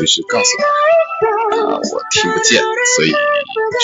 [0.00, 0.64] 随时告诉我。
[1.60, 3.12] 啊，我听不见，所以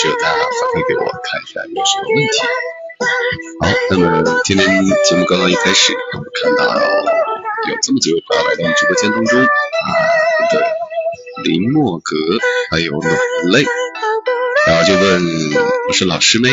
[0.01, 2.41] 只有大家反馈给我，看一下有什么问题。
[3.61, 4.65] 好，那么今天
[5.07, 9.45] 节目刚刚一开始，我们看到有这么几位朋友来到我们直播间当中啊，
[10.49, 10.59] 对
[11.43, 12.15] 林墨格，
[12.71, 13.15] 还有暖
[13.51, 13.63] 泪，
[14.65, 15.21] 然后就问
[15.87, 16.49] 我是老师没？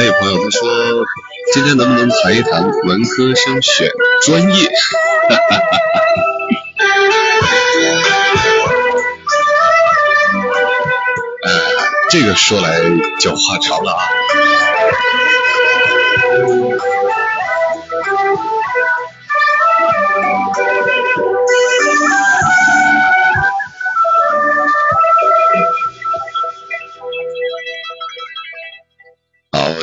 [0.00, 1.04] 哎朋友，他说
[1.52, 3.90] 今天能不能谈一谈文科生选
[4.24, 4.66] 专业？
[11.42, 11.50] 呃，
[12.10, 12.80] 这个说来
[13.20, 14.00] 就话长了啊。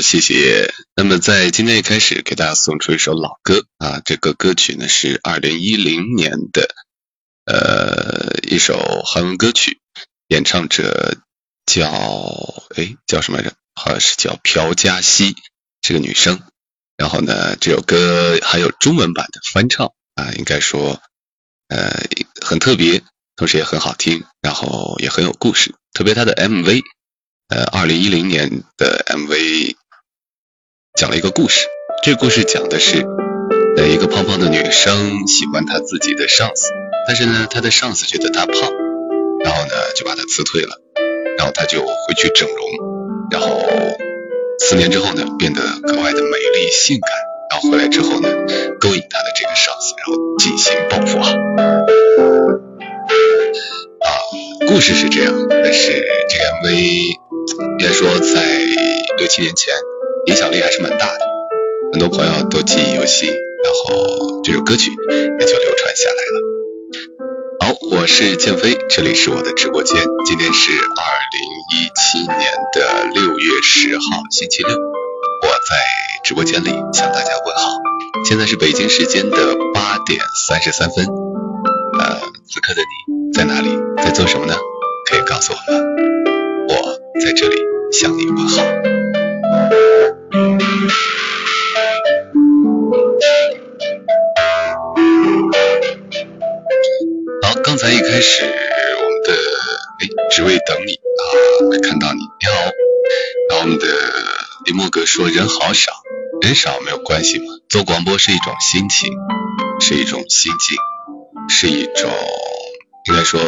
[0.07, 0.73] 谢谢。
[0.95, 6.73] 那么在今天一开始给大家送出一首老歌啊，这个歌曲呢是二零一零年的
[7.43, 9.81] 呃一首韩文歌曲，
[10.29, 11.17] 演唱者
[11.65, 11.91] 叫
[12.77, 13.53] 哎叫什么来着？
[13.75, 15.35] 好像是叫朴嘉熙，
[15.81, 16.41] 这个女生。
[16.95, 21.01] 然后呢，这首歌还有中文版的翻唱啊，应该说
[21.67, 22.05] 呃
[22.41, 23.03] 很特别，
[23.35, 26.81] 同时也很好听，然后也很有故事，特别它的 MV。
[27.49, 29.75] 呃，二零一零年的 MV
[30.97, 31.67] 讲了一个故事，
[32.01, 33.05] 这故事讲的是，
[33.77, 36.71] 呃，一个胖胖的女生喜欢她自己的上司，
[37.05, 38.55] 但是呢，她的上司觉得她胖，
[39.43, 40.81] 然后呢就把她辞退了，
[41.37, 42.57] 然后她就回去整容，
[43.29, 43.61] 然后
[44.57, 47.11] 四年之后呢变得格外的美丽性感，
[47.51, 48.29] 然后回来之后呢
[48.79, 51.29] 勾引她的这个上司，然后进行报复啊。
[54.01, 54.07] 啊，
[54.67, 55.91] 故事是这样，但是
[56.27, 57.17] 这个 MV。
[57.59, 58.43] 应该说，在
[59.17, 59.73] 六七年前，
[60.27, 61.19] 影响力还是蛮大的，
[61.93, 66.41] 很多朋友都记忆犹新，然后这首歌曲也就流传下来了。
[67.61, 71.41] 好，我是建飞，这里是我的直播间，今天是二零
[71.73, 75.75] 一七年的六月十号，星期六，我在
[76.25, 77.69] 直播间里向大家问好。
[78.25, 82.19] 现在是北京时间的八点三十三分，呃，
[82.49, 83.69] 此刻的你在哪里，
[84.03, 84.55] 在做什么呢？
[85.09, 85.79] 可以告诉我吗？
[86.67, 86.97] 我。
[87.25, 87.55] 在这里
[87.91, 88.63] 向你问好。
[97.41, 98.49] 好，刚才一开始我
[99.09, 99.33] 们的
[99.99, 101.23] 哎，只为等你啊，
[101.71, 102.71] 没看到你，你好。
[103.49, 103.85] 然后我们的
[104.65, 105.91] 林墨哥说人好少，
[106.41, 109.11] 人少没有关系嘛，做广播是一种心情，
[109.79, 110.77] 是一种心境，
[111.49, 112.11] 是一种
[113.09, 113.39] 应该说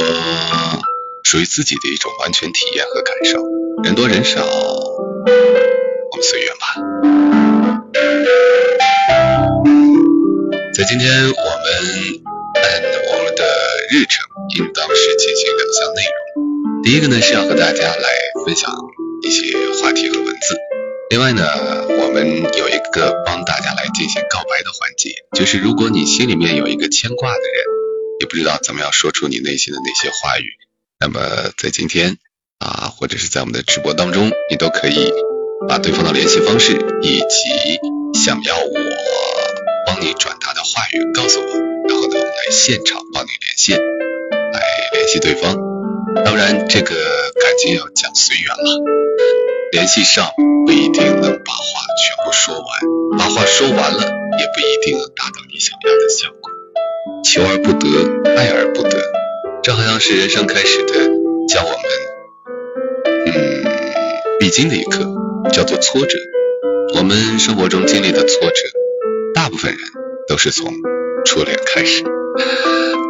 [1.23, 3.43] 属于自己的一种完全体验和感受。
[3.83, 4.43] 人多人少，
[6.21, 6.75] 随缘吧。
[10.73, 11.35] 在今天，我们
[12.55, 12.63] 按
[13.11, 13.43] 我们的
[13.91, 14.25] 日程，
[14.57, 16.83] 应当是进行两项内容。
[16.83, 18.07] 第一个呢，是要和大家来
[18.45, 18.73] 分享
[19.23, 20.57] 一些话题和文字。
[21.09, 21.43] 另外呢，
[21.87, 27.65] 我们有一个帮大家来进行告白的环节，就是如果你心里面有一个牵挂的人，
[28.21, 30.53] 也不知道怎么样说出你内心的那些话语，
[30.99, 32.17] 那么在今天
[32.59, 35.11] 啊，或者是在我们的直播当中，你都可以
[35.67, 37.79] 把对方的联系方式以及
[38.13, 38.71] 想要我
[39.85, 41.47] 帮你转达的话语告诉我，
[41.87, 44.61] 然后呢，我们来现场帮你连线，来
[44.93, 45.57] 联系对方。
[46.25, 48.81] 当然，这个感情要讲随缘了，
[49.71, 50.31] 联系上
[50.65, 52.65] 不一定能把话全部说完，
[53.17, 54.01] 把话说完了
[54.39, 56.51] 也不一定能达到你想要的效果。
[57.23, 58.97] 求而不得，爱而不得，
[59.61, 60.93] 这好像是人生开始的
[61.47, 61.79] 教我们，
[63.27, 63.63] 嗯，
[64.39, 65.05] 必经的一课，
[65.51, 66.17] 叫做挫折。
[66.95, 68.55] 我们生活中经历的挫折，
[69.33, 69.79] 大部分人
[70.27, 70.73] 都是从
[71.25, 72.03] 初恋开始。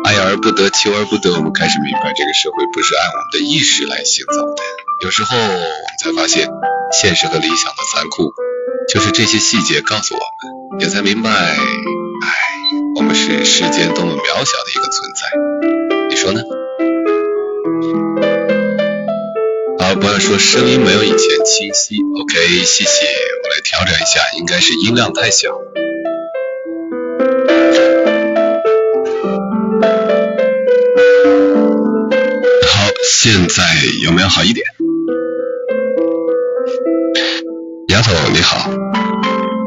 [0.04, 4.64] 爱而不得，求而不得，我们开始明白这个社会不是按我们的意识来行走的。
[5.02, 5.62] 有时候我们
[6.02, 6.50] 才发现，
[6.92, 8.34] 现实和理想的残酷，
[8.92, 10.20] 就是这些细节告诉我
[10.76, 11.58] 们，也才明白，唉，
[12.96, 16.10] 我们是世间多么渺小的一个存在。
[16.10, 16.42] 你说呢？
[19.96, 21.98] 不要说声音没有以前清晰。
[22.22, 23.06] OK，谢谢，
[23.44, 25.50] 我来调整一下，应该是音量太小。
[32.68, 33.64] 好现在
[34.04, 34.66] 有没有好一点？
[37.90, 38.70] 丫头你好，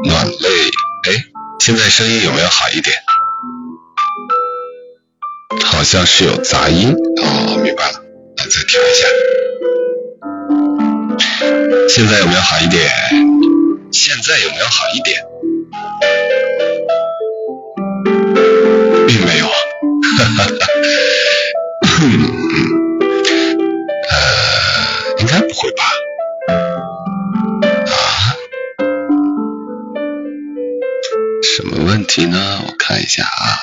[0.05, 0.49] 暖泪，
[1.09, 1.25] 哎，
[1.59, 2.95] 现在声音有没有好一点？
[5.65, 8.01] 好像是有杂音，哦，明白了，
[8.37, 9.07] 那再调一下。
[11.89, 12.89] 现在有没有好一点？
[13.91, 15.23] 现在有没有好一点？
[19.07, 20.67] 并没有，哈哈哈。
[24.09, 24.15] 呃，
[25.19, 25.83] 应该不会吧？
[27.87, 28.35] 啊？
[31.43, 32.63] 什么问题呢？
[32.67, 33.59] 我看一下啊。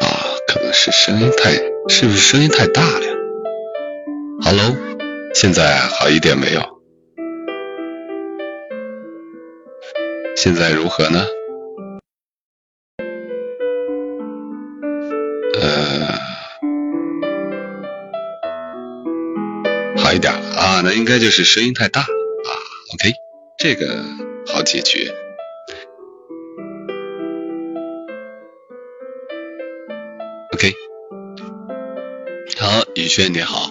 [0.00, 0.06] 啊，
[0.48, 1.52] 可能是声音太，
[1.88, 3.11] 是不是声音太大了
[4.44, 4.76] ？Hello，
[5.34, 6.60] 现在好一点没有？
[10.36, 11.24] 现在如何呢？
[15.60, 16.18] 呃，
[19.96, 22.06] 好一点啊，那应该就是声音太大啊。
[22.94, 23.12] OK，
[23.58, 24.02] 这个
[24.46, 25.14] 好解决。
[30.52, 30.74] OK，
[32.58, 33.70] 好，宇轩你好，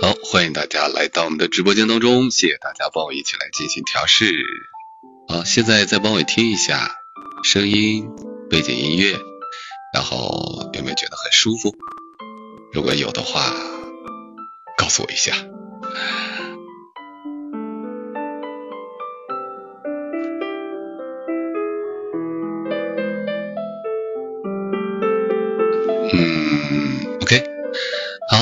[0.00, 4.32] 好，欢迎大家来到我们的直播间当中，谢谢大家帮我一起来进行调试。
[5.28, 6.96] 好，现在再帮我听一下
[7.44, 8.08] 声音
[8.48, 9.18] 背景音乐，
[9.92, 11.76] 然后有没有觉得很舒服？
[12.72, 13.52] 如果有的话。
[14.78, 15.34] 告诉我一下。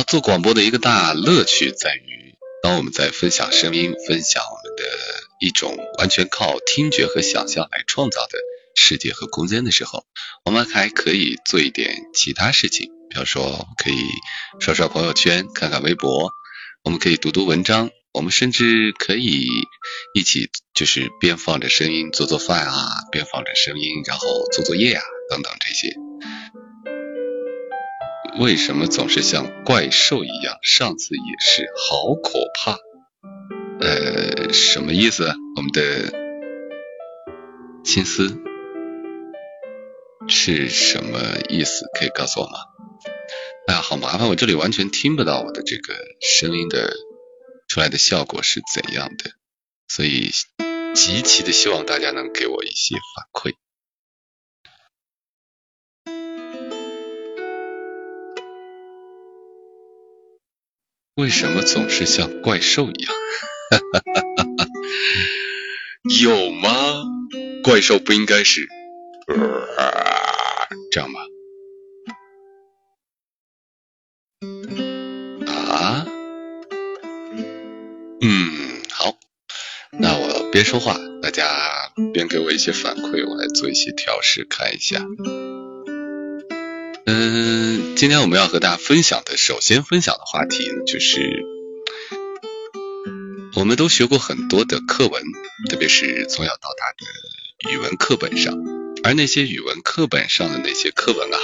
[0.02, 4.84] 做广播的一个大乐趣在于，当我们在分享声音、分享我们的
[5.40, 8.38] 一种完全靠听觉和想象来创造的
[8.74, 10.04] 世界和空间的时候，
[10.44, 12.90] 我们还可以做一点其他事情。
[13.10, 13.96] 比方说，可以
[14.60, 16.30] 刷刷朋友圈，看看微博，
[16.84, 19.48] 我们可以读读文章，我们甚至可以
[20.14, 26.07] 一起就是边放着声音做做饭啊，边放着声音然后做作业啊，等等这些。
[28.38, 30.58] 为什么总是像怪兽一样？
[30.62, 32.78] 上次也是，好可怕。
[33.80, 35.34] 呃，什么意思？
[35.56, 36.12] 我们的
[37.82, 38.36] 青丝
[40.28, 41.18] 是什么
[41.48, 41.86] 意思？
[41.98, 42.58] 可以告诉我吗？
[43.66, 44.28] 哎呀，好麻烦！
[44.28, 46.92] 我这里完全听不到我的这个声音的
[47.66, 49.32] 出来的效果是怎样的，
[49.88, 50.30] 所以
[50.94, 53.54] 极其的希望大家能给我一些反馈。
[61.18, 63.12] 为什么总是像怪兽一样？
[63.72, 64.66] 哈哈哈哈哈！
[66.22, 66.70] 有吗？
[67.64, 68.68] 怪兽不应该是
[70.92, 71.18] 这样吗？
[78.20, 79.18] 嗯，好，
[79.90, 85.04] 那我边说话，大家边给我一些反馈，我来做一些调试，看一下。
[87.06, 87.47] 嗯，
[87.98, 91.44] 今天我们要和大家分享的，首先分享的话题呢，就是
[93.56, 95.20] 我们都学过很多的课文，
[95.68, 98.54] 特别是从小到大的语文课本上，
[99.02, 101.38] 而那些语文课本上的那些课文啊，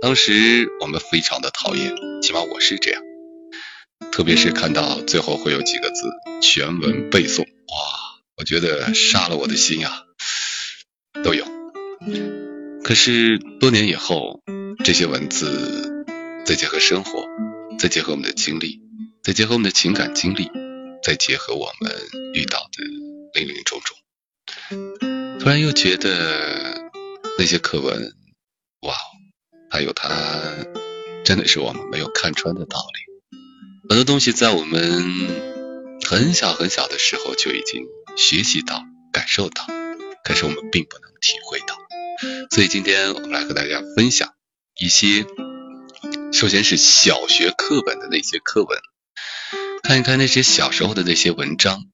[0.00, 3.02] 当时我们非常的讨厌，起码我是这样。
[4.10, 6.10] 特别是看到最后会有几个字
[6.40, 7.46] 全文背诵，哇，
[8.38, 10.04] 我觉得杀了我的心啊，
[11.22, 11.44] 都有。
[12.82, 14.40] 可是多年以后，
[14.82, 15.97] 这些文字
[16.48, 17.28] 再结合生活，
[17.78, 18.80] 再结合我们的经历，
[19.22, 20.50] 再结合我们的情感经历，
[21.02, 21.94] 再结合我们
[22.32, 22.82] 遇到的
[23.34, 26.90] 林林种种，突然又觉得
[27.36, 28.14] 那些课文，
[28.80, 28.94] 哇，
[29.70, 30.08] 还有它，
[31.22, 33.38] 真的是我们没有看穿的道理。
[33.90, 37.84] 很多东西在我们很小很小的时候就已经
[38.16, 39.66] 学习到、感受到，
[40.24, 41.76] 可是我们并不能体会到。
[42.52, 44.32] 所以今天我们来和大家分享
[44.80, 45.26] 一些，
[46.30, 48.78] 首先是小学课本的那些课文，
[49.82, 51.84] 看一看那些小时候的那些文章，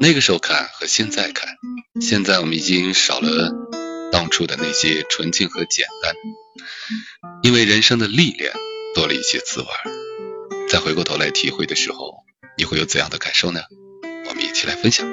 [0.00, 1.56] 那个时候看和现在看，
[2.00, 3.52] 现在我们已经少了
[4.12, 6.14] 当初的那些纯净和简单，
[7.42, 8.52] 因为人生的历练
[8.94, 9.68] 多了一些滋味，
[10.68, 12.24] 再回过头来体会的时候，
[12.58, 13.60] 你会有怎样的感受呢？
[14.28, 15.06] 我们一起来分享。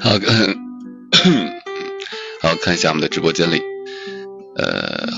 [0.00, 0.58] 好，嗯。
[2.42, 3.62] 好，看一下我们的直播间里，
[4.54, 5.08] 呃，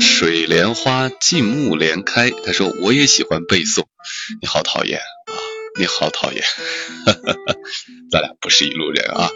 [0.00, 3.84] 水莲花静木连开，他说我也喜欢背诵，
[4.40, 5.34] 你好讨厌啊，
[5.78, 6.42] 你好讨厌，
[7.06, 7.54] 哈哈哈
[8.10, 9.30] 咱俩不是一路人啊。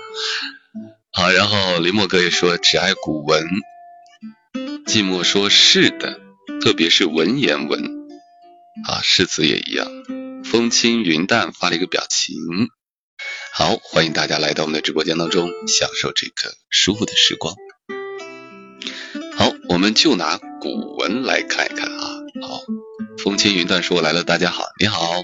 [1.12, 3.44] 好，然后林墨哥也说只爱古文，
[4.86, 6.20] 寂寞说是的，
[6.60, 8.08] 特别是文言文
[8.88, 9.86] 啊，诗词也一样。
[10.44, 12.34] 风轻云淡发了一个表情。
[13.52, 17.54] 好，欢迎大家来到我们的直播间当中，享受这个舒服的时光。
[19.72, 22.04] 我们就拿古文来看一看啊。
[22.42, 22.60] 好，
[23.16, 25.22] 风轻云淡说：“来了，大家好，你好。”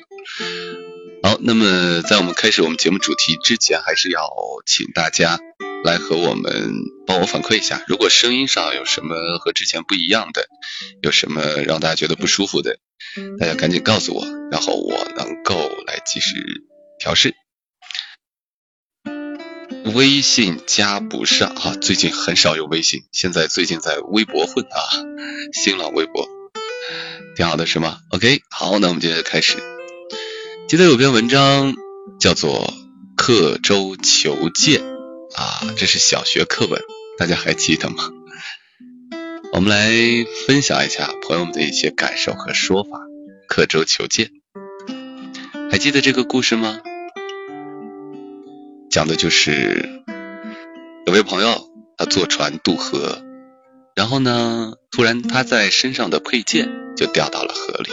[1.23, 4.27] 好，那么在我们开始我们节目主题之前，还是要
[4.65, 5.39] 请大家
[5.85, 6.73] 来和我们
[7.07, 10.49] 帮我反馈一下，如果声音上有什么和之前不一样的，
[11.03, 12.79] 有什么让大家觉得不舒服的，
[13.39, 16.35] 大家赶紧告诉我，然后我能够来及时
[16.99, 17.35] 调试。
[19.95, 24.79] 微信加不上啊，最近很少有微信，现在最近在微博混啊，
[25.53, 26.29] 新浪微博，
[27.37, 29.57] 挺好的是吗？OK，好，那我们接着开始。
[30.69, 31.75] 记得有篇文章
[32.21, 32.75] 叫做
[33.17, 34.81] 《刻舟求剑》
[35.35, 36.83] 啊，这是小学课文，
[37.19, 38.11] 大家还记得吗？
[39.53, 39.91] 我们来
[40.47, 42.91] 分享一下朋友们的一些感受和说法。
[43.49, 44.31] 刻舟求剑，
[45.71, 46.81] 还记得这个故事吗？
[48.91, 50.03] 讲的就是
[51.07, 53.23] 有位朋友，他坐船渡河，
[53.95, 57.91] 然后呢，突然他在身上的佩剑就掉到了河里，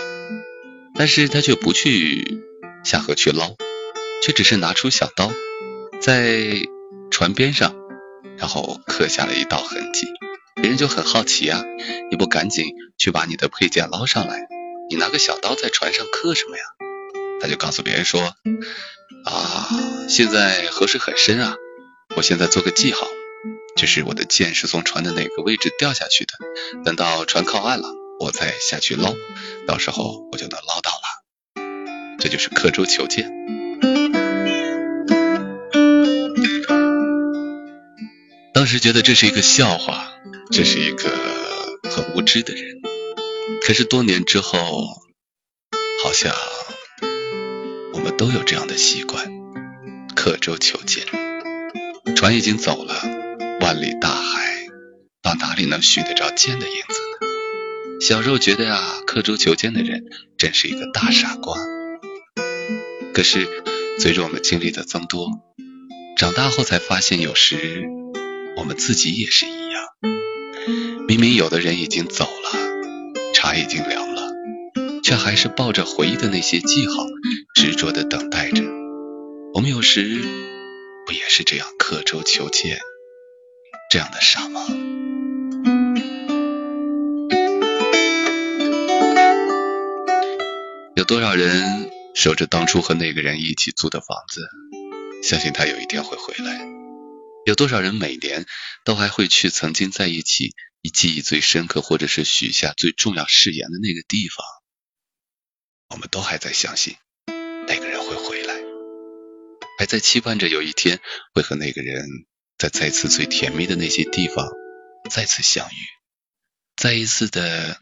[0.96, 2.42] 但是他却不去
[2.84, 3.56] 下河去捞，
[4.24, 5.32] 却只是拿出小刀
[6.00, 6.62] 在
[7.12, 7.76] 船边上，
[8.38, 10.08] 然后刻下了一道痕迹。
[10.56, 11.62] 别人就很好奇啊，
[12.10, 14.48] 你不赶紧去把你的佩剑捞上来，
[14.90, 16.64] 你拿个小刀在船上刻什么呀？
[17.42, 18.36] 他就告诉别人说。
[19.24, 19.68] 啊，
[20.08, 21.56] 现在河水很深啊，
[22.16, 23.08] 我现在做个记号，
[23.76, 26.34] 就是我的剑是从船的哪个位置掉下去的，
[26.84, 27.88] 等到船靠岸了，
[28.20, 29.16] 我再下去捞，
[29.66, 32.18] 到时候我就能捞到了。
[32.20, 33.32] 这就是刻舟求剑。
[38.54, 40.14] 当时觉得这是一个笑话，
[40.52, 41.10] 这是一个
[41.90, 42.82] 很无知的人，
[43.66, 44.88] 可是多年之后，
[46.04, 46.32] 好像。
[48.18, 49.30] 都有这样的习惯，
[50.16, 51.06] 刻舟求剑。
[52.16, 52.96] 船已经走了，
[53.60, 54.68] 万里大海，
[55.22, 58.00] 到哪里能寻得着剑的影子呢？
[58.00, 60.06] 小时候觉得呀，刻舟求剑的人
[60.38, 61.58] 真是一个大傻瓜。
[63.14, 63.48] 可是
[64.00, 65.30] 随着我们经历的增多，
[66.18, 67.84] 长大后才发现，有时
[68.56, 69.84] 我们自己也是一样。
[71.08, 72.50] 明明有的人已经走了，
[73.34, 74.05] 茶已经凉，
[75.06, 77.06] 却还是抱着回忆的那些记号。
[77.54, 78.64] 执着的等待着，
[79.54, 80.20] 我们有时
[81.06, 82.80] 不也是这样刻舟求剑，
[83.92, 84.66] 这样的傻吗？
[90.96, 94.42] 有多少人守着当初和那个人一起租的房子，
[95.22, 96.68] 相信他有一天会回来？
[97.46, 98.48] 有多少人每年
[98.84, 104.44] 都还会去曾经在一起、以记忆最深刻，或者是许下最重要誓言的那个地方？
[105.90, 106.96] 我们都还在相信。
[107.68, 108.56] 那个人会回来，
[109.80, 111.00] 还在期盼着有一天
[111.34, 112.06] 会和那个人
[112.58, 114.48] 在再次最甜蜜的那些地方
[115.10, 115.78] 再次相遇，
[116.76, 117.78] 再一次的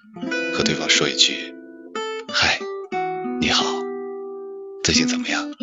[0.55, 1.53] 和对方说一句
[2.33, 2.59] ：“嗨，
[3.41, 3.63] 你好，
[4.83, 5.53] 最近怎么样？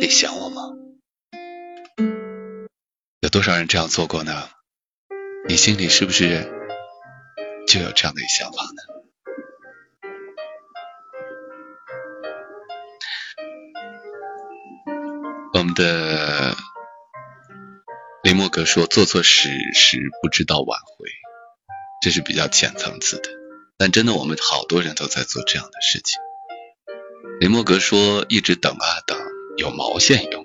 [0.00, 0.62] 你想我吗？”
[3.20, 4.50] 有多少人这样做过呢？
[5.48, 6.50] 你心里是不是
[7.66, 9.03] 就有这样的想法呢？
[15.64, 16.54] 我们的
[18.22, 21.08] 林默格说：“做错事时不知道挽回，
[22.02, 23.30] 这是比较浅层次的。
[23.78, 26.20] 但真的，我们好多人都在做这样的事情。”
[27.40, 29.18] 林默格说：“一直等啊等，
[29.56, 30.44] 有毛线用？”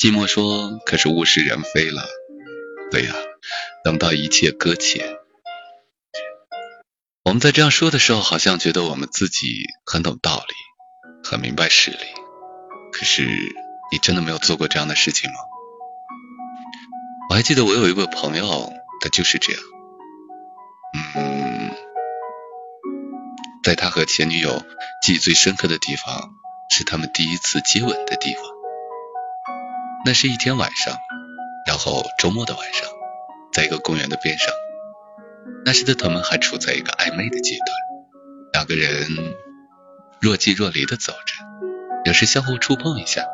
[0.00, 2.08] 寂寞说：“可是物是人非了。”
[2.90, 3.14] 对呀，
[3.84, 5.18] 等到一切搁浅。
[7.24, 10.54] 我们在这样说的时候，好像觉得我们自己很懂道理，
[11.28, 11.98] 很明白事理。
[12.90, 13.28] 可是，
[13.92, 15.36] 你真的没有做过这样的事情吗？
[17.28, 19.62] 我还记得我有一位朋友，他就是这样。
[21.14, 21.70] 嗯，
[23.62, 24.62] 在他和前女友
[25.02, 26.30] 记忆最深刻的地方，
[26.70, 28.42] 是他们第一次接吻的地方。
[30.04, 30.96] 那是一天晚上，
[31.66, 32.88] 然后周末的晚上，
[33.52, 34.52] 在一个公园的边上。
[35.64, 37.68] 那时的他们还处在一个暧昧的阶段，
[38.52, 39.34] 两个人
[40.20, 41.34] 若即若离的走着，
[42.04, 43.26] 有时相互触碰一下，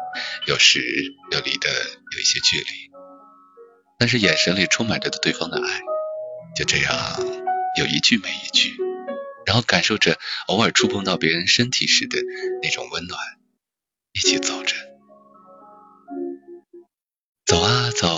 [0.46, 0.80] 有时
[1.32, 2.90] 又离得有一些距离，
[3.99, 5.80] 但是眼神里充满着对方的爱，
[6.56, 6.92] 就这样
[7.78, 8.76] 有一句没一句，
[9.46, 10.18] 然后感受着
[10.49, 12.18] 偶尔触碰到别人身体时的
[12.62, 13.20] 那种温暖，
[14.12, 14.75] 一起走着，
[17.44, 18.08] 走啊走，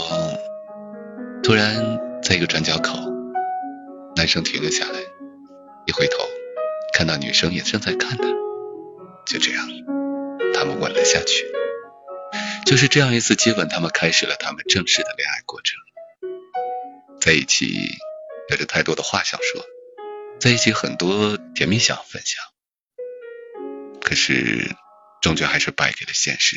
[1.43, 3.09] 突然在一个转角口。
[4.17, 4.99] 男生停了下来，
[5.87, 6.19] 一回头，
[6.93, 8.25] 看到女生也正在看他，
[9.25, 9.69] 就这样，
[10.73, 11.47] 吻了下去。
[12.67, 15.77] 就是这样一次接吻，他们开始了他们正式的恋爱过程。
[17.21, 17.97] 在一起
[18.51, 19.65] 有着太多的话想说，
[20.39, 22.43] 在一起很多甜蜜想分享，
[24.00, 24.71] 可是
[25.23, 26.57] 终究还是败给了现实，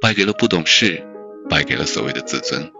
[0.00, 1.04] 败给了不懂事，
[1.48, 2.72] 败给了所谓的自尊，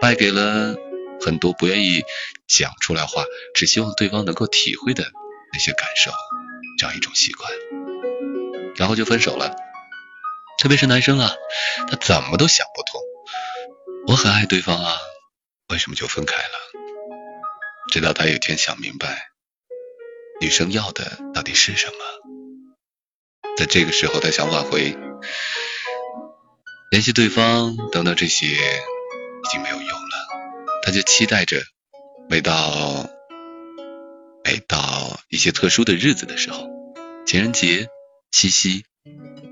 [0.00, 0.76] 败给了。
[1.22, 2.02] 很多不愿意
[2.48, 5.04] 讲出来话，只希望对方能够体会的
[5.52, 6.10] 那些感受，
[6.78, 7.52] 这样一种习惯，
[8.76, 9.54] 然后就分手了。
[10.60, 11.32] 特别是男生啊，
[11.88, 13.00] 他怎么都想不通，
[14.06, 14.98] 我很爱对方啊，
[15.70, 16.52] 为什么就分开了？
[17.90, 19.30] 直到他有一天想明白，
[20.38, 21.94] 女生要的到底是什么，
[23.56, 24.98] 在这个时候他想挽回，
[26.90, 30.28] 联系对方等等这些已经没有用了。
[30.82, 31.62] 他就期待着，
[32.28, 33.08] 每到
[34.44, 36.68] 每到一些特殊的日子的时候，
[37.26, 37.88] 情人节、
[38.30, 38.84] 七夕，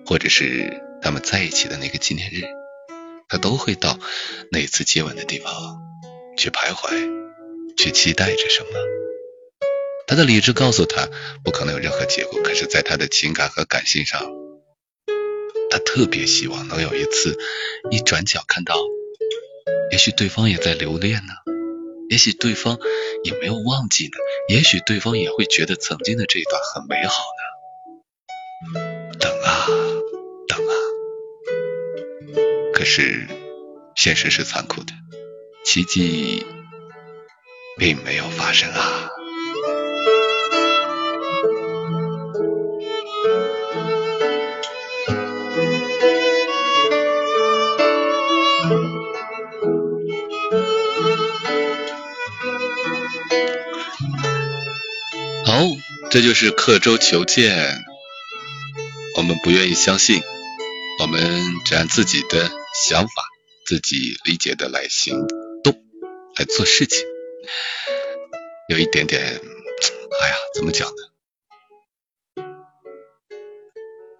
[0.04, 2.42] 或者是他们在一起的那个纪念日，
[3.28, 3.98] 他都会到
[4.50, 5.52] 那次接吻的地方
[6.36, 6.90] 去徘徊，
[7.76, 8.68] 去期待着什么。
[10.06, 11.08] 他的理智告诉他
[11.44, 14.22] 不可能有任何结果，可是，在他的情感和感性上，
[15.70, 17.36] 他特别希望能有一次
[17.90, 18.74] 一转角看到。
[19.90, 21.32] 也许对方也在留恋呢，
[22.08, 22.78] 也许对方
[23.24, 24.12] 也没有忘记呢，
[24.48, 27.22] 也许对方也会觉得曾经的这一段很美好
[32.88, 33.28] 是
[33.94, 34.94] 现实是残酷的，
[35.62, 36.46] 奇迹
[37.76, 39.10] 并没有发生啊。
[55.44, 55.62] 好
[56.10, 57.84] 这就是刻舟求剑。
[59.16, 60.22] 我们不愿意相信，
[61.00, 61.20] 我们
[61.64, 63.22] 只按自己的想法、
[63.66, 65.26] 自己理解的来行
[65.64, 65.74] 动、
[66.36, 67.04] 来做事情。
[68.68, 70.94] 有一点点，哎呀，怎么讲呢？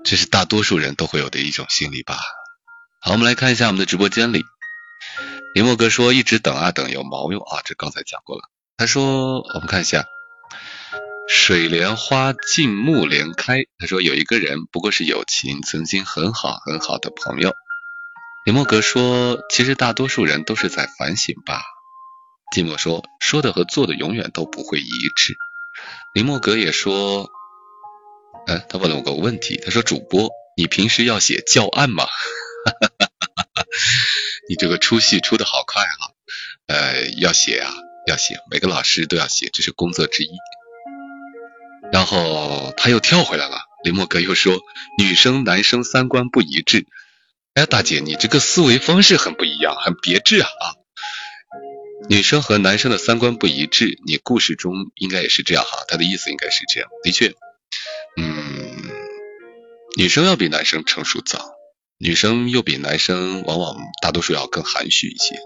[0.04, 2.18] 这是大多数人都会有的一种心理吧。
[3.00, 4.42] 好，我们来看一下我们的直播间里，
[5.54, 8.42] 林墨哥说一直等啊等有毛用啊，这刚才讲过了。
[8.76, 10.06] 他说，我们看一下。
[11.30, 13.64] 水莲花尽木莲开。
[13.78, 17.52] 他说有一个人不过是友情，曾经很好很好的朋友。
[18.48, 21.60] 林默格说，其实大多数人都是在反省吧。
[22.56, 25.36] 寂寞说，说的和做的永远都不会一致。
[26.14, 27.28] 林默格也说，
[28.46, 32.06] 嗯，他问了我个问题，他说主播，你平时要写教案吗？
[34.48, 36.00] 你这个出戏出的好快啊！
[36.68, 37.70] 呃，要写啊，
[38.06, 40.30] 要写，每个老师都要写，这是工作之一。
[41.92, 44.58] 然后他又跳回来了，林默格又说
[44.96, 46.86] ：“女生男生三观不一致。”
[47.54, 50.48] 哎，大姐，你这个思维方式很不一样，很别致啊！
[52.08, 56.88] 女生和男生的三观不一致，你故事中应该也是这样哈，他的意思应该是这样。
[57.02, 57.34] 的确，
[58.16, 58.76] 嗯，
[59.96, 61.50] 女生要比男生成熟早，
[61.98, 65.36] 女生又比男生往往大多数要更含蓄一些。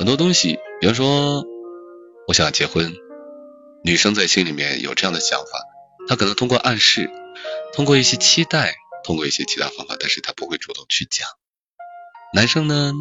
[0.00, 1.44] 很多东西，比方说，
[2.26, 2.92] 我想结婚，
[3.84, 5.46] 女生在心里面有这样的想法。
[6.08, 7.08] 她可能通过暗示，
[7.72, 11.28] 通过一些期待，通过一些其他方法，但是她不会主动去讲。
[12.34, 12.94] 男生呢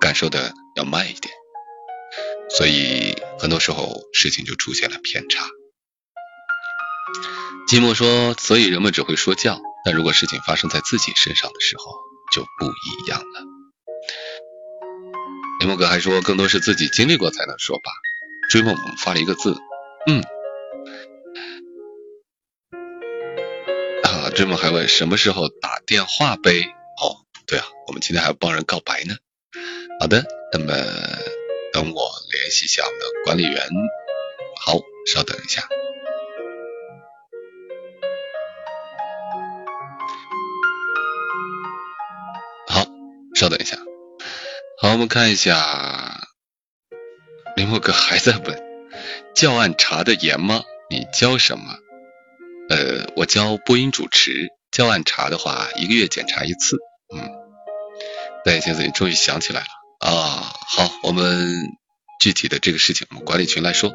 [0.00, 1.34] 感受的要慢一点，
[2.48, 5.46] 所以很多时候事情就出现了偏差。
[7.68, 11.92] 寂寞说，所以人们只会说教，但如果事情发生在自己身上的时候
[12.32, 13.44] 就不一样了。
[15.60, 17.92] 林梦哥还说，更多是自己经历过才能说吧。
[18.50, 19.54] 追梦发了一个字，
[20.06, 20.22] 嗯。
[24.02, 26.74] 啊，追梦还问什么时候打电话呗？
[27.48, 29.16] 对啊，我们今天还要帮人告白呢。
[30.00, 30.66] 好的，那么
[31.72, 33.66] 等我联系一下我们的管理员。
[34.60, 35.66] 好，稍等一下。
[42.66, 42.84] 好，
[43.34, 43.78] 稍等一下。
[44.82, 46.20] 好，我们看一下。
[47.56, 48.62] 林墨哥还在问，
[49.34, 50.64] 教案查的严吗？
[50.90, 51.78] 你教什么？
[52.68, 56.76] 呃，我教播音主持，教案查的话，一个月检查一次。
[58.48, 59.66] 戴，眼先生，你终于想起来了
[60.00, 60.54] 啊！
[60.68, 61.68] 好，我们
[62.18, 63.92] 具体的这个事情，我们管理群来说。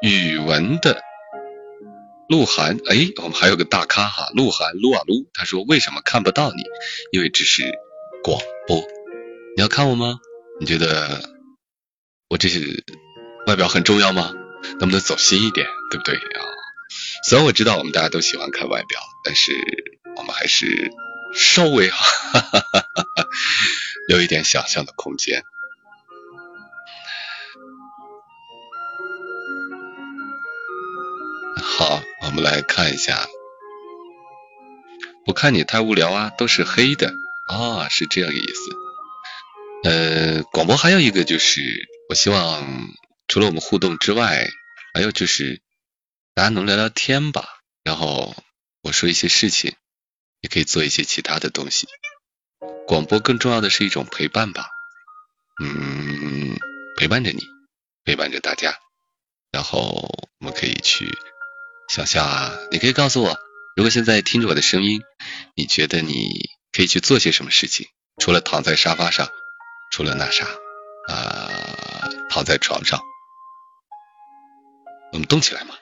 [0.00, 1.02] 语文的
[2.30, 6.62] 鹿晗，哎，我们还有个大咖哈，鹿晗撸啊撸，他说为什么看不到你？
[7.12, 7.62] 因为只是
[8.24, 8.78] 广播。
[9.54, 10.18] 你要看我吗？
[10.58, 11.20] 你觉得？
[12.30, 12.82] 我这是
[13.46, 14.32] 外表很重要吗？
[14.80, 16.40] 能不能走心一点，对不对啊？
[17.28, 19.52] 虽然我知道我们大家都喜欢看外表，但是
[20.16, 20.90] 我们还是
[21.34, 21.98] 稍微哈
[22.40, 23.26] 哈哈哈
[24.08, 25.42] 留一点想象的空间。
[31.62, 33.26] 好，我们来看一下。
[35.24, 37.12] 不看你太无聊啊，都是黑的
[37.48, 39.88] 啊，是这样个意思。
[39.88, 41.60] 呃，广播还有一个就是。
[42.08, 42.90] 我希望
[43.26, 44.50] 除了我们互动之外，
[44.92, 45.62] 还有就是
[46.34, 47.48] 大家能聊聊天吧。
[47.84, 48.36] 然后
[48.82, 49.74] 我说一些事情，
[50.42, 51.88] 也可以做一些其他的东西。
[52.86, 54.66] 广播更重要的是一种陪伴吧，
[55.62, 56.58] 嗯，
[56.98, 57.40] 陪伴着你，
[58.04, 58.74] 陪伴着大家。
[59.50, 59.80] 然后
[60.40, 61.08] 我们可以去
[61.88, 63.38] 想象啊，你可以告诉我，
[63.76, 65.00] 如果现在听着我的声音，
[65.54, 67.86] 你觉得你可以去做些什么事情？
[68.18, 69.28] 除了躺在沙发上，
[69.90, 70.46] 除了那啥
[71.08, 71.48] 啊？
[72.28, 73.00] 躺在床上，
[75.12, 75.74] 我们动起来嘛。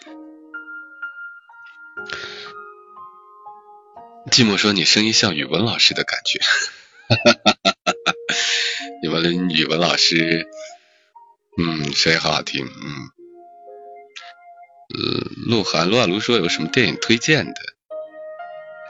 [4.28, 6.40] 寂寞说：“你声音像语文老师的感觉。
[9.02, 10.46] ”你们语文老师，
[11.56, 13.10] 嗯，声音好好听，嗯。
[14.92, 17.60] 呃，鹿晗撸啊撸说有什么电影推荐的？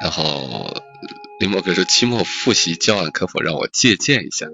[0.01, 0.83] 然后
[1.39, 4.47] 林默哥说：“期末复习教案可否让我借鉴一下？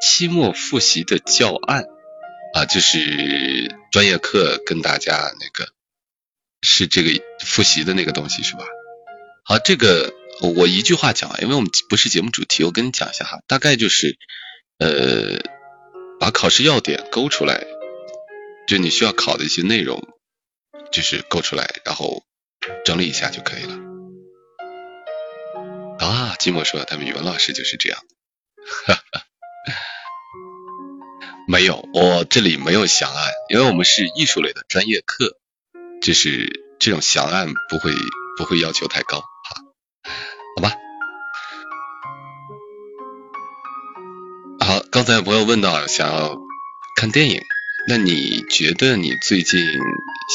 [0.00, 1.84] 期末复习的教案。”
[2.54, 5.72] 啊，就是专业课跟大家那个
[6.62, 7.10] 是这个
[7.44, 8.64] 复习的那个东西是吧？
[9.46, 14.16] 好，这个我一句话讲啊，因为我们不是节目主题，我跟你讲一下哈，大概就是
[14.78, 15.38] 呃
[16.18, 17.66] 把考试要点勾出来，
[18.66, 20.02] 就你需要考的一些内容，
[20.90, 22.24] 就是勾出来，然后
[22.86, 23.74] 整理一下就可以了。
[25.98, 28.00] 啊，寂寞说他们语文老师就是这样，
[28.86, 29.26] 哈哈。
[31.46, 35.36] 没有，我这里没有详案，因为我们是艺术类的专业课，
[36.00, 37.92] 就是这种详案不会
[38.38, 39.22] 不会要求太高，
[40.56, 40.72] 好，吧。
[44.60, 46.38] 好，刚才有朋友问到想要
[46.96, 47.40] 看电影，
[47.88, 49.60] 那你觉得你最近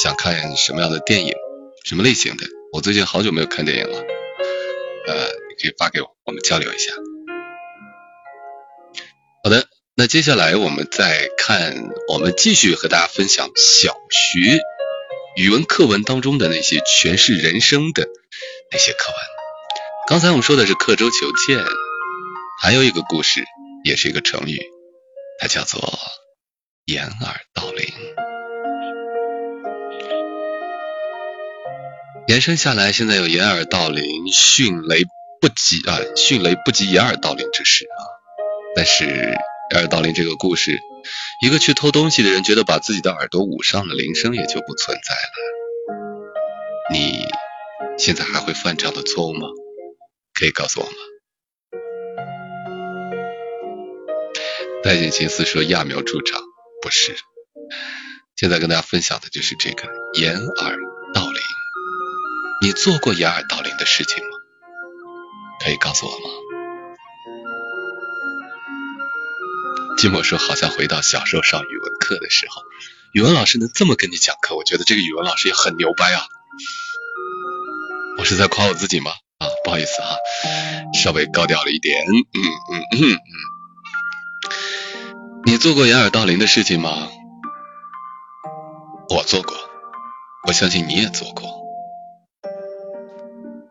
[0.01, 1.33] 想看什么样的电影，
[1.85, 2.45] 什么类型的？
[2.73, 3.97] 我最近好久没有看电影了，
[5.07, 5.15] 呃，
[5.49, 6.91] 你可以发给我，我们交流一下。
[9.43, 9.67] 好的。
[9.95, 11.75] 那接下来我们再看，
[12.07, 14.61] 我们继续和大家分享小学
[15.35, 18.07] 语文课文当中的那些诠释人生的
[18.71, 19.38] 那些课文。
[20.09, 21.63] 刚才我们说的是刻舟求剑，
[22.63, 23.45] 还有一个故事，
[23.83, 24.59] 也是一个成语，
[25.39, 25.99] 它叫做
[26.85, 27.85] 掩耳盗铃。
[32.27, 35.03] 延伸下来，现在有掩耳盗铃，迅雷
[35.39, 38.01] 不及啊，迅雷不及掩耳盗铃之势啊，
[38.75, 39.37] 但是。
[39.71, 40.79] 掩耳盗铃这个故事，
[41.43, 46.89] 一个去偷东西的人觉得把自己的耳朵捂上了，铃声也就不存在了。
[46.91, 47.27] 你
[47.99, 49.47] 现在还会犯这样的错误吗？
[50.39, 50.91] 可以告诉我吗？
[54.81, 56.41] 戴锦琴思说揠苗助长，
[56.81, 57.13] 不是。
[58.37, 60.77] 现在跟大家分享的就是这个掩耳
[61.13, 61.41] 盗铃。
[62.61, 64.29] 你做过掩耳盗铃的事情吗？
[65.61, 66.29] 可以告诉我吗？
[69.97, 72.63] 寂寞说：“好像回到小时候上语文课的时候，
[73.11, 76.21] 语文老师能这么跟你讲课，我觉得这个语文老师也很牛掰啊。”
[78.17, 79.11] 我是在夸我自己吗？
[79.39, 80.17] 啊，不好意思啊，
[80.93, 82.05] 稍微高调了一点。
[82.05, 83.19] 嗯嗯嗯嗯。
[85.45, 87.07] 你做过掩耳盗铃的事情吗？
[89.09, 89.55] 我做过，
[90.45, 91.49] 我相信你也做过。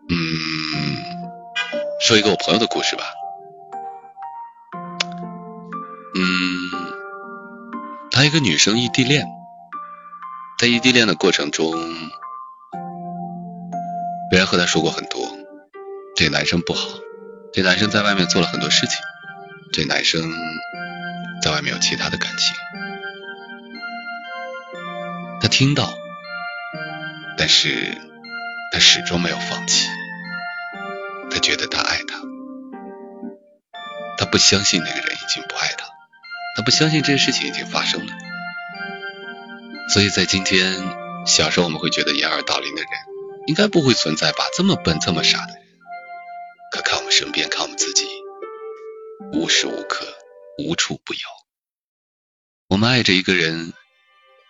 [0.09, 0.17] 嗯，
[2.01, 3.05] 说一个我朋友的故事吧。
[6.15, 6.25] 嗯，
[8.11, 9.27] 她一个女生异地恋，
[10.59, 11.73] 在异地恋的过程中，
[14.31, 15.21] 别人和她说过很多，
[16.19, 16.89] 这男生不好，
[17.53, 18.97] 这男生在外面做了很多事情，
[19.73, 20.21] 这男生
[21.41, 22.57] 在外面有其他的感情。
[25.41, 25.95] 她听到，
[27.37, 27.97] 但是
[28.73, 29.89] 她始终没有放弃。
[31.31, 32.19] 他觉得他爱她，
[34.19, 35.87] 他不相信那个人已经不爱他，
[36.57, 38.13] 他不相信这件事情已经发生了。
[39.95, 40.83] 所以在今天，
[41.27, 42.91] 小时候我们会觉得掩耳盗铃的人
[43.47, 44.43] 应该不会存在吧？
[44.57, 45.63] 这么笨、这么傻的人，
[49.33, 50.07] 无时无刻、
[50.59, 51.21] 无处不有。
[52.69, 53.73] 我们爱着一个人，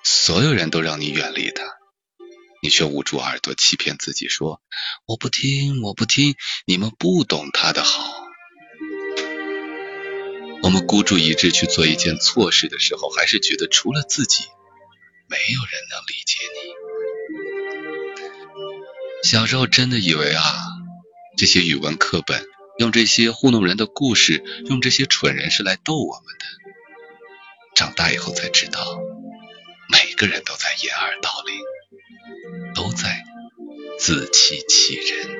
[0.04, 1.64] 所有人都让你远离他。
[2.62, 4.60] 你却捂住耳朵欺骗自己说
[5.06, 6.34] ：“我不听，我不听，
[6.66, 8.26] 你们不懂他的好。”
[10.62, 14.44] 我们孤注一掷去做一件错事的时候，还是觉得除了自己，
[15.28, 16.58] 没有人能理解你。
[19.22, 20.42] 小时候真的以为啊，
[21.36, 22.44] 这些语文课本
[22.78, 26.44] 用这些糊弄人的故事，用这些蠢人是来逗我们的。
[27.74, 28.98] 长大以后才知道，
[29.88, 31.54] 每个人都在掩耳盗铃。
[32.74, 33.24] 都在
[33.98, 35.37] 自欺欺人。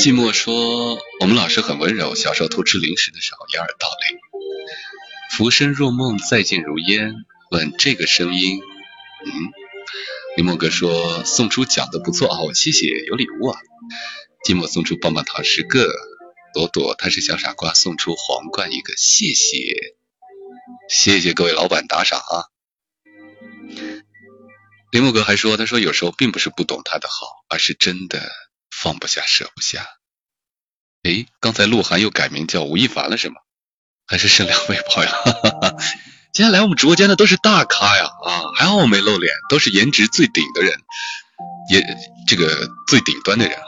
[0.00, 4.18] 寂寞说：“我们老师很温柔，小时候偷吃零食的时候掩耳盗铃。”
[5.36, 7.16] 浮生若梦，再见如烟。
[7.50, 8.60] 问这个声音，
[9.26, 9.30] 嗯，
[10.38, 13.60] 林墨哥说送出讲的不错啊，谢谢，有礼物啊。
[14.46, 15.92] 寂寞送出棒棒糖十个，
[16.54, 19.58] 朵朵他是小傻瓜送出皇冠一个，谢谢，
[20.88, 22.48] 谢谢各位老板打赏啊。
[24.92, 28.32] 林墨哥还说，他说有时候并不是不懂他的好，而是真的
[28.70, 29.86] 放不下，舍不下。
[31.02, 33.36] 诶，刚才鹿晗又改名叫吴亦凡了是吗？
[34.06, 35.10] 还是剩两位朋友，
[36.34, 38.50] 今天来我们直播间的都是大咖呀啊！
[38.56, 40.74] 还好我没露脸，都是颜值最顶的人，
[41.70, 41.80] 也
[42.26, 43.64] 这个最顶端的人哈。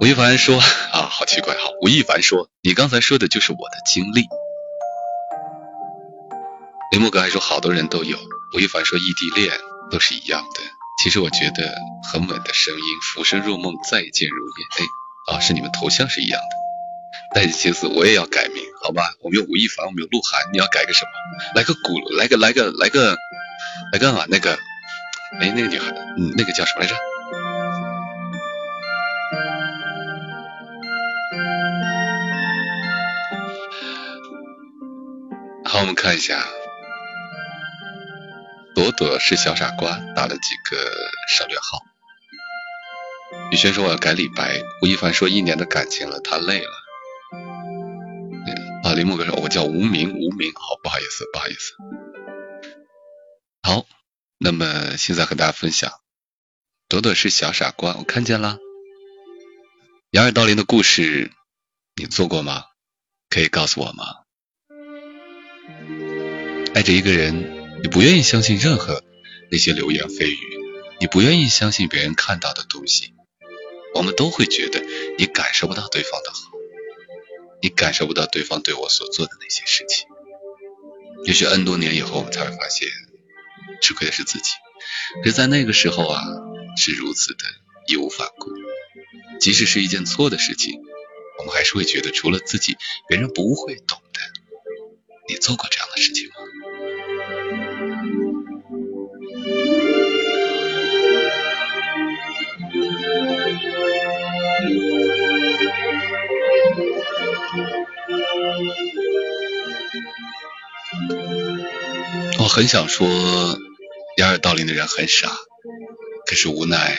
[0.00, 1.62] 吴亦凡说啊，好奇怪哈！
[1.82, 4.24] 吴亦凡说，你刚才说的就是我的经历。
[6.92, 8.16] 林木哥还说，好多人都有。
[8.54, 9.58] 吴亦凡说，异地恋
[9.90, 10.60] 都是一样的。
[11.02, 11.74] 其实我觉得
[12.10, 12.82] 很稳的声音，
[13.14, 14.66] 浮生若梦，再见如烟。
[14.78, 16.56] 哎，啊，是你们头像是一样的。
[17.34, 19.14] 带着心思，我也要改名，好吧？
[19.20, 21.10] 我们有吴亦凡，我们有鹿晗，你要改个什么？
[21.54, 23.16] 来个古，来个来个来个
[23.92, 24.26] 来个啊？
[24.28, 24.58] 那个，
[25.40, 26.94] 哎，那个女孩，嗯，那个叫什么来着？
[35.64, 36.46] 好，我们看一下，
[38.76, 40.76] 朵朵是小傻瓜，打了几个
[41.30, 41.80] 省略号。
[43.50, 46.70] 宇轩说我要改李白，吴亦凡说一年的感情了，他累了。
[48.84, 51.72] 啊，林木哥说，我叫无名，无名，好，不好意思，不好意思。
[53.62, 53.86] 好，
[54.36, 55.90] 那么现在和大家分享，
[56.86, 58.58] 朵朵是小傻瓜，我看见了。
[60.10, 61.32] 掩耳盗铃的故事，
[61.94, 62.64] 你做过吗？
[63.30, 64.04] 可以告诉我吗？
[66.74, 67.55] 爱着一个人，
[67.86, 69.04] 你不愿意相信任何
[69.48, 70.38] 那些流言蜚语，
[70.98, 73.12] 你不愿意相信别人看到的东西，
[73.94, 74.84] 我们都会觉得
[75.18, 76.50] 你感受不到对方的好。
[77.62, 80.08] 你感受不到对方对我所做的那些事情，
[81.26, 82.88] 也许 N 多年以后，我们才会发现，
[83.80, 84.50] 吃亏的是自己。
[85.22, 86.24] 可是，在那个时候啊，
[86.76, 87.44] 是如此的
[87.86, 88.50] 义无反顾。
[89.38, 90.80] 即使是一件错的事情，
[91.38, 92.76] 我们还是会觉得，除了自己，
[93.08, 94.20] 别人不会懂的。
[95.28, 96.34] 你做过这样的事情吗？
[112.38, 113.08] 我很想说，
[114.16, 115.36] 掩耳盗铃的人很傻，
[116.26, 116.98] 可是无奈，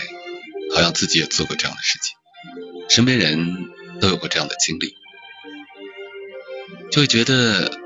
[0.73, 2.15] 好像自己也做过这样的事情，
[2.89, 3.69] 身边人
[4.01, 4.93] 都有过这样的经历，
[6.91, 7.79] 就会觉得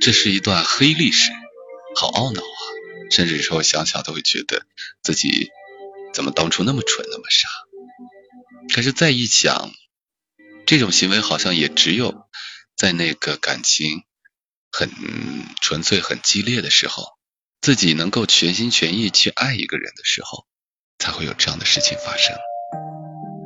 [0.00, 1.30] 这是一段黑历史，
[1.94, 2.60] 好懊恼啊！
[3.10, 4.66] 甚至有时候想想都会觉得
[5.02, 5.50] 自己
[6.12, 7.48] 怎么当初那么蠢那么傻。
[8.74, 9.72] 可是再一想，
[10.70, 12.28] 这种行为好像也只有
[12.76, 14.04] 在那个感情
[14.70, 14.88] 很
[15.60, 17.08] 纯粹、很激烈的时候，
[17.60, 20.46] 自己能够全心全意去爱一个人的时候，
[20.96, 22.36] 才会有这样的事情发生。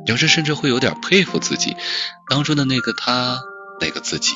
[0.05, 1.75] 有时甚至会有点佩服自己，
[2.29, 3.41] 当初的那个他，
[3.81, 4.33] 那个自己，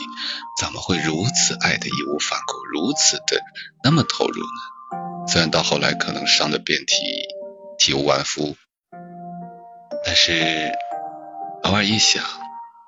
[0.59, 3.39] 怎么会如此爱的义无反顾，如此的
[3.83, 5.27] 那么投入呢？
[5.27, 6.95] 虽然到后来可能伤的遍体
[7.77, 8.55] 体无完肤，
[10.03, 10.71] 但是
[11.61, 12.25] 偶尔一想，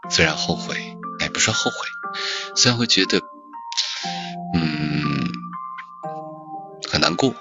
[0.09, 1.77] 虽然后悔，哎，不说后悔，
[2.55, 3.21] 虽然会觉得，
[4.53, 5.31] 嗯，
[6.91, 7.33] 很难过，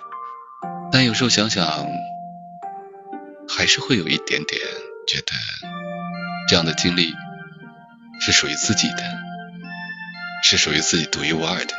[0.92, 1.86] 但有时候想想，
[3.48, 4.60] 还是会有一点点。
[5.06, 5.32] 觉得
[6.46, 7.12] 这样的经历
[8.20, 9.02] 是属于自己的，
[10.44, 11.74] 是属于自己独一无二的，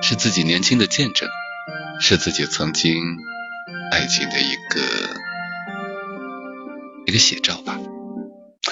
[0.00, 1.28] 是自己年轻的见证，
[1.98, 2.94] 是自己曾经
[3.90, 4.80] 爱情的一个
[7.06, 7.76] 一个写照吧。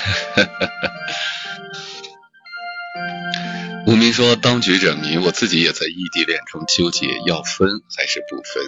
[3.87, 8.63] 无名说：“当局者迷，我自己也在异地恋中纠结，要分还是不分？”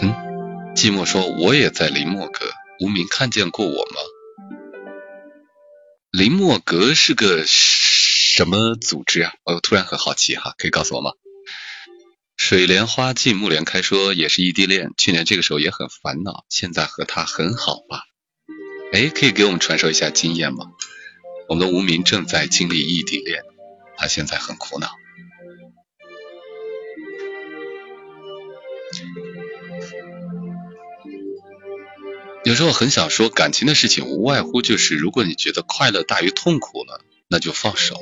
[0.00, 0.14] 嗯。
[0.74, 4.00] 寂寞说：“我也在林默阁，无名看见过我吗？
[6.12, 9.32] 林默阁是个什么组织啊？
[9.44, 11.10] 我突然很好奇哈，可以告诉我吗？”
[12.38, 18.04] 水莲花尽木莲开说：“也是异地恋，去年这个时候也很烦恼，现在和他很好吧？
[18.92, 20.72] 哎，可以给我们传授一下经验吗？
[21.48, 23.42] 我们的无名正在经历异地恋，
[23.96, 24.90] 他现在很苦恼。”
[32.44, 37.94] 有时候很想说，感情的事情无外乎就是，如果你觉得快乐大于痛苦了，那就放手；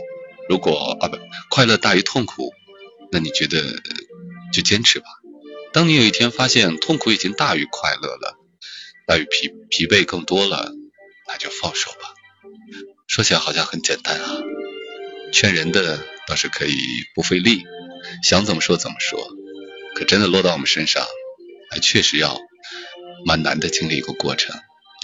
[0.48, 1.18] 如果啊不，
[1.50, 2.52] 快乐大于痛苦，
[3.10, 3.60] 那你觉得
[4.52, 5.06] 就坚持吧。
[5.72, 8.38] 当你有一天发现痛苦已经大于快乐了，
[9.06, 10.72] 大于疲疲惫更多了，
[11.28, 12.14] 那就放手吧。
[13.06, 14.42] 说起来好像很简单啊，
[15.32, 16.76] 劝人的倒是可以
[17.14, 17.62] 不费力，
[18.22, 19.28] 想怎么说怎么说，
[19.94, 21.06] 可真的落到我们身上，
[21.70, 22.38] 还确实要。
[23.24, 24.54] 蛮难的经历一个过程，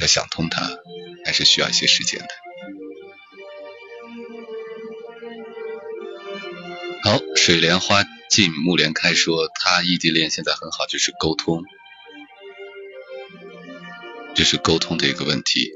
[0.00, 0.70] 要想通它，
[1.24, 2.28] 还是需要一些时间的。
[7.02, 11.64] 好，水莲花进木莲开说，他异地恋现在很好，就是沟通，
[14.34, 15.70] 就是沟通的一个问题。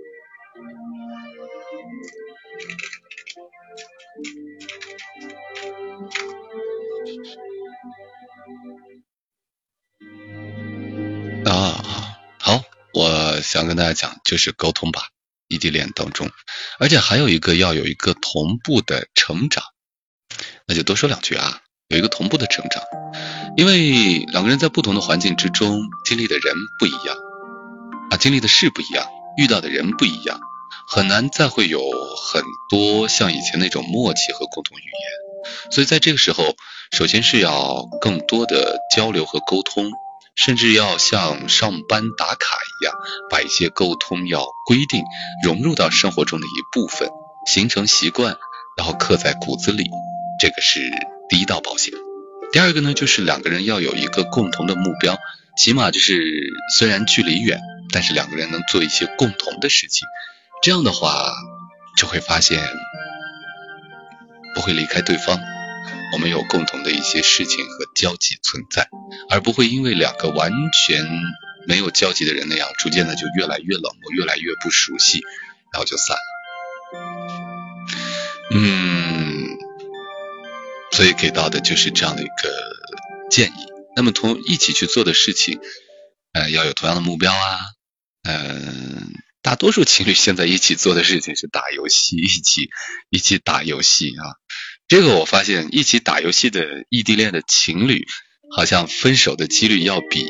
[11.45, 13.27] 啊，好，我。
[13.43, 15.09] 想跟大家讲，就是沟通吧，
[15.47, 16.31] 异地恋当中，
[16.79, 19.63] 而且还有一个要有一个同步的成长，
[20.67, 22.83] 那就多说两句啊，有一个同步的成长，
[23.57, 27.17] 因为两个人在不同的环境之中经历的人不一样
[28.17, 30.41] 经历的事不一样，遇到的人不一样，
[30.89, 36.55] 很难再会有很多像以前那种默契和共同语言，所以在这个时候，
[36.93, 39.91] 首先是要更多的交流和沟通。
[40.39, 42.95] 甚至要像上班打卡一样，
[43.31, 45.03] 把一些沟通要规定
[45.43, 47.09] 融入到生活中的一部分，
[47.47, 48.37] 形成习惯，
[48.77, 49.89] 然后刻在骨子里。
[50.39, 50.79] 这个是
[51.31, 51.95] 第一道保险。
[52.53, 55.17] 第二个呢，就是两个人要有一个共同的目标，
[55.57, 56.21] 起码就是
[56.77, 57.59] 虽然距离远，
[57.93, 60.07] 但是两个人能做一些共同的事情。
[60.63, 61.35] 这样的话，
[61.97, 62.61] 就会发现
[64.55, 65.39] 不会离开对方。
[66.13, 68.89] 我们有共同的一些事情和交集存在，
[69.29, 70.53] 而不会因为两个完
[70.87, 71.05] 全
[71.67, 75.21] 没有交集的人那样，逐渐的就越来越冷漠，越来越不熟悉，
[75.73, 76.23] 然后就散了。
[78.53, 79.59] 嗯，
[80.93, 82.33] 所以给到的就是这样的一个
[83.31, 83.67] 建议。
[83.97, 85.59] 那么同一起去做的事情，
[86.33, 87.59] 呃，要有同样的目标啊。
[88.27, 92.69] 嗯，大多数情侣现在一起做的事情是打游戏，一起
[93.11, 94.35] 一起打游戏啊。
[94.89, 98.07] 这个我发现，一起打游戏的异地恋的情侣，
[98.51, 100.27] 好像分手的几率要比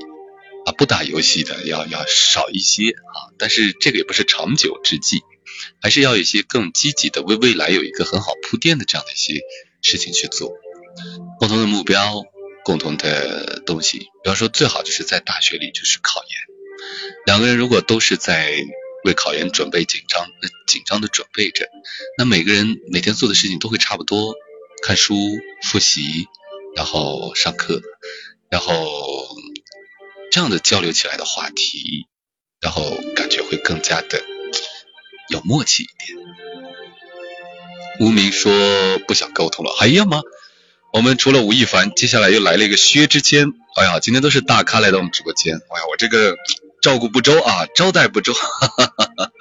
[0.66, 3.32] 啊不打游戏的要要少一些啊。
[3.38, 5.22] 但是这个也不是长久之计，
[5.80, 9.40] 还是要一些更积极的，为未来有一个很好铺垫的这样的一些
[9.82, 10.52] 事情去做。
[11.38, 12.22] 共同的目标，
[12.64, 16.55] 共同的东西，比方说最好就是在大学里就是考研，
[17.26, 18.64] 两个人如果都是在。
[19.04, 21.68] 为考研准备紧张，那紧张的准备着。
[22.18, 24.34] 那每个人每天做的事情都会差不多，
[24.82, 25.14] 看书、
[25.62, 26.26] 复习，
[26.74, 27.80] 然后上课，
[28.50, 28.84] 然后
[30.32, 32.08] 这样的交流起来的话题，
[32.60, 34.24] 然后感觉会更加的
[35.30, 36.18] 有默契一点。
[38.00, 40.20] 无名说不想沟通了， 哎呀妈！
[40.92, 43.52] 我们除了吴亦凡，接下来又来了一个薛之谦。
[43.76, 45.54] 哎呀，今天都是大咖来到我们直播间。
[45.54, 46.34] 哎呀，我这个
[46.86, 48.32] 照顾不周啊，招待不周。
[48.32, 49.32] 哈哈哈哈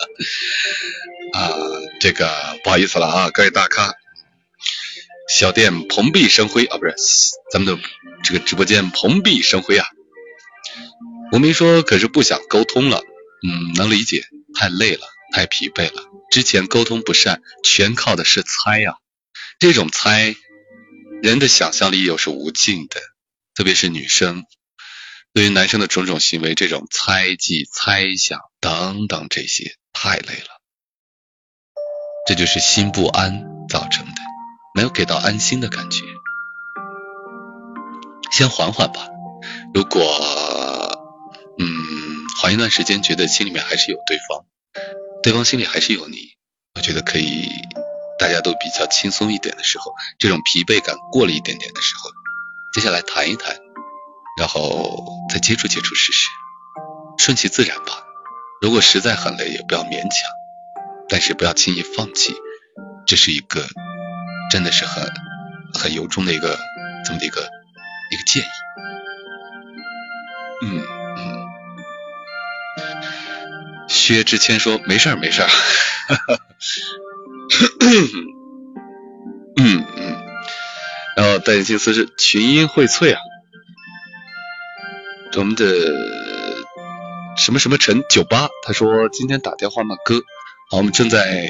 [1.31, 1.53] 啊，
[1.99, 3.93] 这个不好意思了啊，各位大咖。
[5.29, 6.95] 小店蓬荜生辉啊，不是，
[7.51, 7.79] 咱们的
[8.23, 9.85] 这个直播间蓬荜生辉啊。
[11.33, 13.03] 无名说可是不想沟通了，
[13.47, 14.23] 嗯，能理解，
[14.55, 16.01] 太累了，太疲惫了。
[16.31, 18.95] 之前沟通不善，全靠的是猜呀，
[19.59, 20.35] 这种猜，
[21.21, 22.99] 人的想象力又是无尽的，
[23.53, 24.45] 特别是女生，
[25.35, 30.61] 对于男生的种种行为，这种猜忌、猜想等等这些，太累了，
[32.25, 34.13] 这就是心不安造成的。
[34.73, 36.05] 没有给到安心的感觉，
[38.31, 39.09] 先缓缓吧。
[39.73, 40.01] 如果
[41.59, 41.67] 嗯
[42.37, 44.45] 缓一段时间，觉得心里面还是有对方，
[45.21, 46.29] 对方心里还是有你，
[46.75, 47.49] 我觉得可以，
[48.17, 52.09] 大家都比较轻松一点的时候，这种疲惫感过了一点点的时候，
[52.73, 53.53] 接下来谈一谈，
[54.37, 56.29] 然后再接触接触试试，
[57.17, 58.03] 顺其自然吧。
[58.61, 60.11] 如果实在很累，也不要勉强，
[61.09, 62.35] 但是不要轻易放弃，
[63.05, 63.65] 这是一个。
[64.51, 65.11] 真的是很
[65.73, 66.59] 很由衷的一个
[67.03, 68.47] 这么的一个一个建议，
[70.61, 70.83] 嗯
[71.17, 71.47] 嗯。
[73.89, 75.49] 薛之谦说没事儿没事儿，
[79.57, 80.15] 嗯嗯。
[81.17, 83.19] 然后戴眼镜丝是群英荟萃啊，
[85.39, 85.65] 我们的
[87.37, 90.21] 什么什么陈酒吧，他说今天打电话吗哥？
[90.71, 91.47] 好，我们正在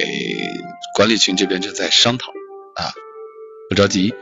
[0.96, 2.32] 管理群这边正在商讨。
[2.74, 2.92] 啊，
[3.70, 4.12] 不着急。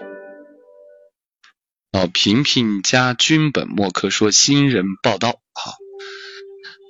[1.93, 5.75] 哦，平平加君本墨客说新人报道，好，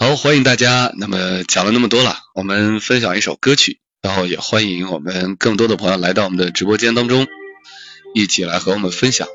[0.01, 0.93] 好欢迎大家。
[0.99, 7.27] 那么讲了那么多了，我们分享一首歌曲，然后也欢迎我们更多的朋友来到我们的直播间当中，
[8.15, 9.29] 一起来和我们分享。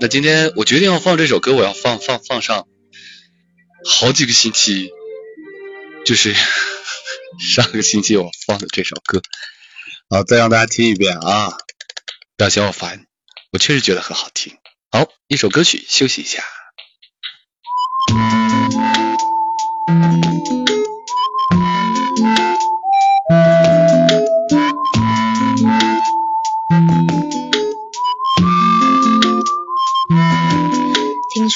[0.00, 2.66] 那今天我决定要放这首歌，我要放放放上
[3.84, 4.90] 好几个星期，
[6.04, 6.34] 就是
[7.54, 9.22] 上个星期我放的这首歌。
[10.08, 11.56] 好，再让大家听一遍啊！
[12.36, 13.06] 不要嫌我烦，
[13.52, 14.58] 我确实觉得很好听。
[14.90, 16.42] 好，一首歌曲，休息一下。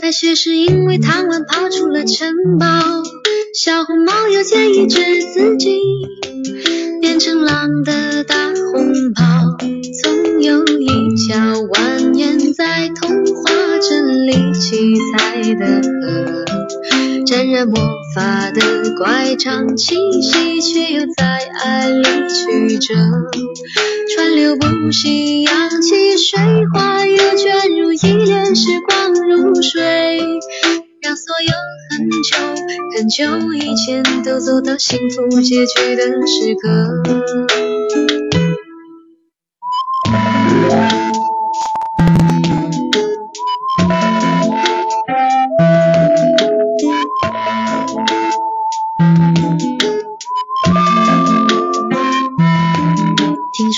[0.00, 2.66] 白雪是因为贪玩跑出了城堡。
[3.54, 5.00] 小红帽又建议治
[5.34, 5.78] 自己
[7.00, 9.22] 变成狼的大红袍，
[10.02, 10.86] 总有一
[11.16, 16.44] 条蜿蜒在童话镇里七彩的河，
[17.26, 17.74] 沾染魔
[18.14, 18.60] 法的
[18.98, 22.94] 乖张气息，却又在爱里曲折，
[24.14, 26.38] 川流不息，扬起水
[26.72, 30.20] 花，又卷入一帘时光如水。
[31.02, 31.52] 让所有
[31.90, 32.36] 很久
[32.94, 36.68] 很久以前都走到幸福结局的时刻。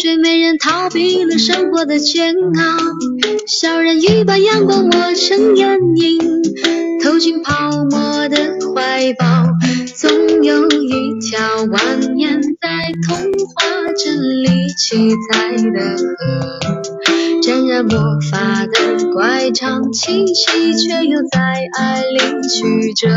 [0.00, 2.78] 睡美人逃避了生活的煎熬，
[3.46, 6.42] 小人鱼把阳光抹成眼影，
[7.02, 8.36] 投进泡沫的
[8.74, 9.26] 怀抱。
[9.94, 11.76] 总有一条蜿
[12.14, 13.16] 蜒在童
[13.54, 16.99] 话镇里七彩的河，
[17.42, 17.98] 沾染魔
[18.30, 23.08] 法的乖张气息，却又在爱里曲折。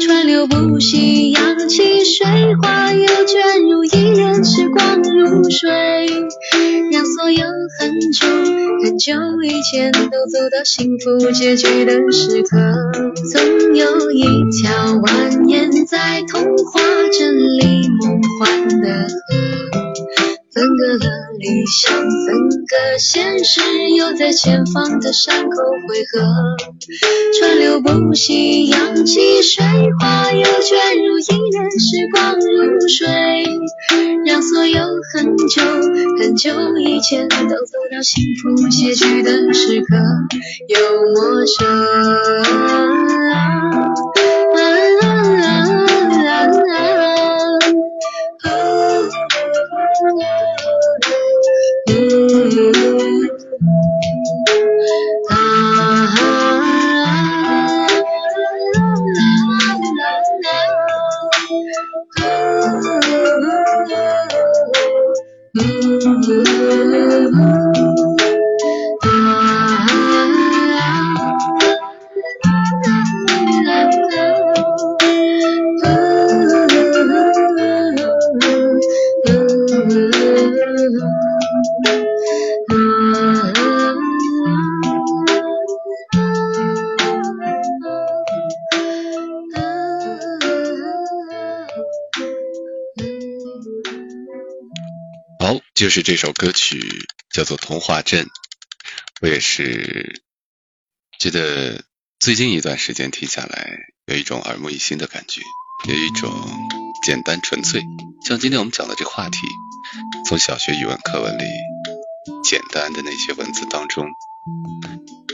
[0.00, 2.26] 川流不息，扬起水
[2.60, 5.70] 花，又卷入一帘时光如水，
[6.90, 7.44] 让所有
[7.78, 8.26] 很久
[8.82, 12.58] 很久以前都走到幸福结局的时刻。
[13.30, 14.22] 总有一
[14.60, 16.80] 条蜿蜒在童话
[17.16, 19.81] 镇里梦幻的河。
[20.54, 22.08] 分隔了理想，分
[22.68, 23.62] 隔现实，
[23.96, 25.56] 又在前方的山口
[25.88, 26.20] 汇合。
[27.38, 29.64] 川流不息，扬起水
[29.98, 33.08] 花，又卷入一帘时光如水，
[34.26, 34.84] 让所有
[35.14, 35.62] 很久
[36.20, 39.96] 很久以前都走到幸福结局的时刻，
[40.68, 40.78] 又
[41.14, 41.62] 陌生。
[95.82, 98.26] 就是这首歌曲叫做《童话镇》，
[99.20, 100.22] 我也是
[101.18, 101.82] 觉得
[102.20, 105.40] 最近一段时间听下来，有一种耳目一新的感觉，
[105.88, 106.32] 有一种
[107.04, 107.82] 简单纯粹。
[108.24, 109.38] 像今天我们讲的这个话题，
[110.24, 111.42] 从小学语文课文里
[112.44, 114.06] 简单的那些文字当中，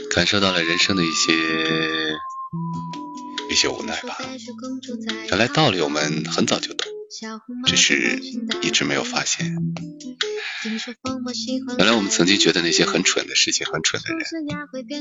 [0.09, 1.31] 感受到了人生的一些
[3.51, 4.17] 一些无奈吧。
[5.27, 6.91] 原来道理我们很早就懂，
[7.67, 8.19] 只是
[8.63, 9.55] 一直没有发现。
[11.77, 14.19] 原来我们曾经觉得那些很蠢的事情、很蠢的人，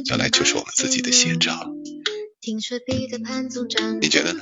[0.07, 1.75] 原来就是我们自己的写照。
[4.01, 4.41] 你觉得呢？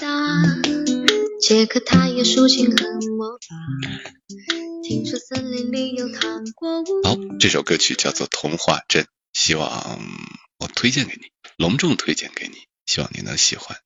[7.03, 9.99] 好，这首歌曲叫做《童话镇》，希望
[10.59, 13.79] 我推荐给你，隆重推荐给你，希望你能喜欢，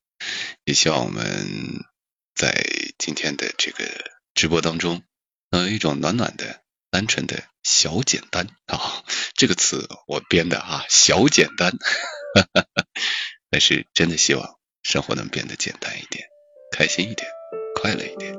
[0.65, 1.23] 也希望我们
[2.35, 2.65] 在
[2.97, 3.85] 今天的这个
[4.33, 5.03] 直播当中，
[5.49, 6.60] 能有一种暖暖的。
[6.91, 11.71] 单纯的小简单啊，这个词我编的啊，小简单，
[13.49, 16.25] 但是真的希望生活能变得简单一点，
[16.75, 17.27] 开心一点，
[17.81, 18.35] 快乐一点，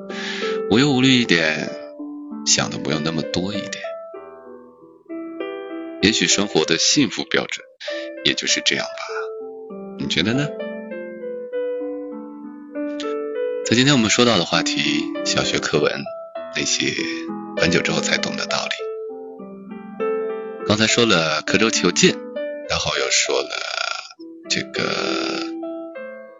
[0.71, 1.71] 无忧无虑一点，
[2.47, 3.83] 想的不用那么多一点。
[6.03, 7.65] 也许生活的幸福标准
[8.25, 10.47] 也就是这样吧，你觉得呢？
[13.65, 16.05] 在今天我们说到的话题，小学课文
[16.55, 16.93] 那些。
[17.63, 18.75] 很久之后才懂的道理。
[20.67, 22.19] 刚才说了刻舟求剑，
[22.69, 23.51] 然后又说了
[24.51, 24.83] 这个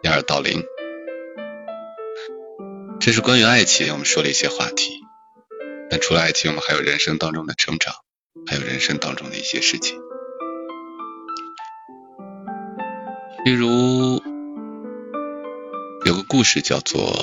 [0.01, 0.65] 掩耳盗铃，
[2.99, 4.99] 这是关于爱情，我们说了一些话题。
[5.89, 7.93] 但除了爱情，我们还有人生当中的成长，
[8.45, 9.97] 还有人生当中的一些事情。
[13.45, 14.21] 例如
[16.05, 17.13] 有个故事叫做。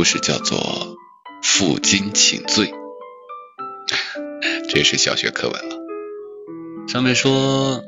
[0.00, 0.58] 故事叫做
[1.42, 2.68] 《负荆请罪》，
[4.70, 5.76] 这是小学课文了。
[6.88, 7.84] 上面说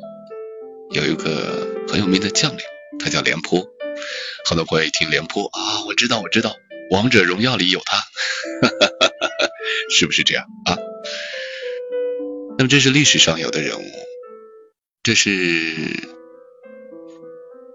[0.91, 2.61] 有一个很有名的将领，
[2.99, 3.67] 他叫廉颇。
[4.45, 6.51] 很多朋友一听廉颇啊，我知道，我知道，
[6.91, 8.03] 《王者荣耀》里有他，
[9.89, 10.77] 是不是这样啊？
[12.59, 13.91] 那么这是历史上有的人物，
[15.03, 15.31] 这是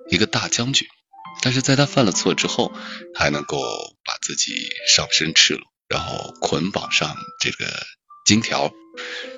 [0.09, 0.87] 一个大将军。
[1.41, 2.71] 但是在他犯了错之后，
[3.13, 3.57] 还能够
[4.03, 7.65] 把自己上身赤裸，然后捆绑上这个
[8.25, 8.71] 金条，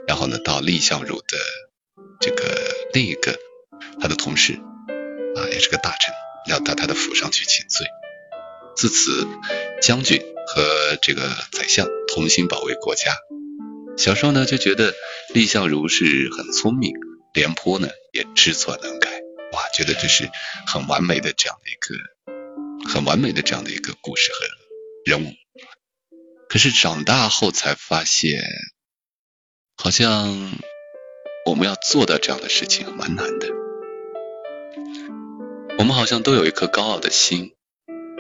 [0.07, 1.37] 然后呢到蔺相如的
[2.19, 2.43] 这个
[2.93, 3.37] 另一个
[4.01, 4.53] 他的同事
[5.35, 6.13] 啊，也是个大臣，
[6.47, 7.85] 要到他的府上去请罪。
[8.75, 9.27] 自此，
[9.81, 13.15] 将军和这个宰相同心保卫国家。
[13.97, 14.95] 小时候呢就觉得
[15.33, 16.93] 蔺相如是很聪明，
[17.33, 19.18] 廉颇呢也知错能改。
[19.51, 20.29] 哇，觉得这是
[20.67, 24.39] 很完美的这样的一个，很完美的这样的一个故事和
[25.05, 25.33] 人物。
[26.47, 28.41] 可是长大后才发现，
[29.75, 30.51] 好像
[31.45, 33.47] 我们要做到这样的事情蛮难的。
[35.77, 37.53] 我们好像都有一颗高傲的心，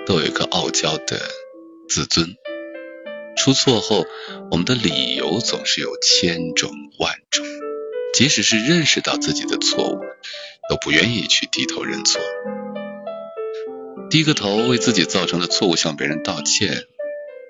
[0.05, 1.19] 都有一颗傲娇的
[1.89, 2.35] 自尊。
[3.35, 4.05] 出错后，
[4.51, 7.45] 我们的理由总是有千种万种。
[8.13, 9.99] 即使是认识到自己的错误。
[10.69, 12.21] 都不愿意去低头认错，
[14.09, 16.85] 低个头为自己造成的错误向别人道歉，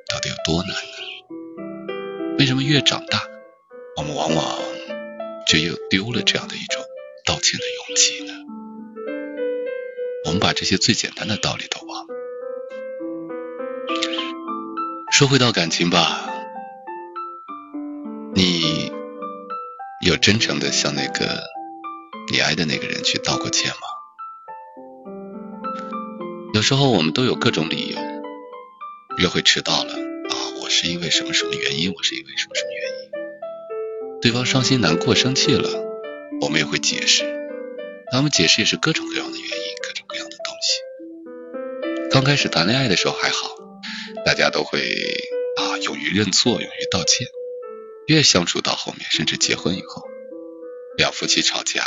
[0.09, 2.35] 到底有多难呢？
[2.39, 3.21] 为什么越长大，
[3.97, 4.59] 我们往往
[5.45, 6.81] 就又丢了这样的一种
[7.25, 8.33] 道歉的勇气呢？
[10.25, 12.13] 我们把这些最简单的道理都忘了。
[15.11, 16.31] 说回到感情吧，
[18.33, 18.89] 你
[20.05, 21.43] 有真诚的向那个
[22.31, 23.77] 你爱的那个人去道过歉吗？
[26.53, 27.97] 有时候我们都有各种理由，
[29.17, 35.69] 约会迟到了啊，我是因为什么什么原因，我是因为什么什么原因，对方伤心难过生气了，
[36.41, 37.23] 我们也会解释，
[38.11, 42.11] 他们解释也是各种各样的原因，各种各样的东西。
[42.11, 43.47] 刚开始谈恋爱的时候还好。
[44.25, 44.79] 大家都会
[45.55, 47.27] 啊，勇于认错，勇于道歉。
[48.05, 50.03] 越相处到后面，甚至结婚以后，
[50.97, 51.83] 两夫妻吵架，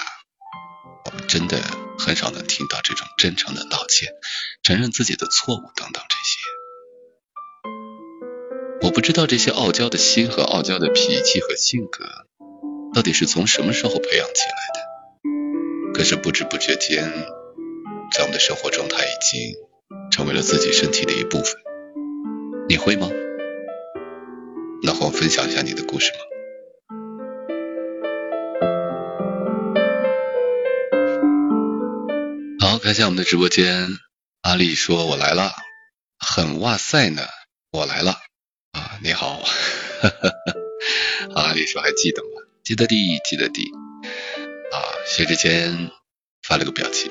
[1.05, 1.59] 我们真的
[1.99, 4.15] 很少能听到这种真诚的道歉，
[4.63, 6.39] 承认自己的错误等等这些。
[8.83, 12.05] 我不知道这些傲娇的心和傲娇的脾气和性格，
[12.95, 15.93] 到底是从什么时候培养起来的。
[15.95, 17.05] 可是不知不觉间，
[18.13, 19.55] 在我们的生活中，它已经
[20.11, 21.55] 成为了自己身体的一部分。
[22.69, 23.09] 你会吗？
[24.83, 26.19] 那和我分享一下你的故事吗？
[32.93, 33.89] 在我们的直播间。
[34.43, 35.53] 阿丽说：“我来了，
[36.19, 37.27] 很哇塞呢，
[37.71, 38.19] 我来了
[38.73, 39.41] 啊，你好。
[41.35, 42.29] ”阿丽说：“还记得吗？
[42.65, 43.73] 记得的，记得的。”
[44.75, 44.77] 啊，
[45.07, 45.91] 薛之谦
[46.43, 47.11] 发了个表情。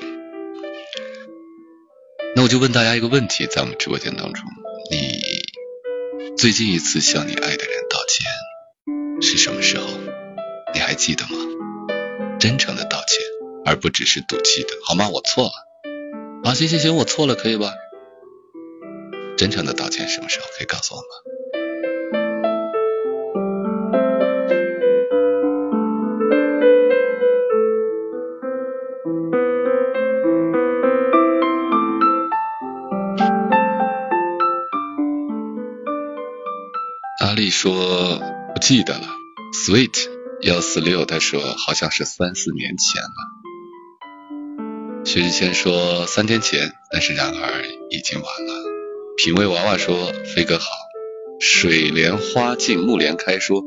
[2.36, 4.44] 那我就问大家一个问题，在我们直播间当中，
[4.90, 5.22] 你。
[6.36, 9.86] 最近一次向你爱的人道歉是什么时候？
[10.74, 11.36] 你还记得吗？
[12.40, 13.18] 真诚的道歉，
[13.64, 15.08] 而不只是赌气的，好吗？
[15.08, 15.52] 我错了。
[16.44, 17.72] 啊，行行行，我错了，可以吧？
[19.36, 20.46] 真诚的道歉什么时候？
[20.58, 21.06] 可以告诉我吗？
[37.50, 38.18] 说
[38.54, 39.06] 不记得了
[39.52, 40.08] ，sweet
[40.40, 43.31] 幺四六他说好像是三四年前了。
[45.04, 48.64] 薛之谦说三天前，但是然而已经晚了。
[49.16, 50.66] 品味娃娃说飞哥好，
[51.40, 53.62] 水莲花尽木莲开说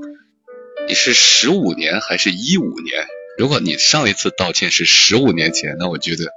[0.87, 3.05] 你是十五年还是一五年？
[3.37, 6.31] 如果你上一次道歉是十五年前，那我觉得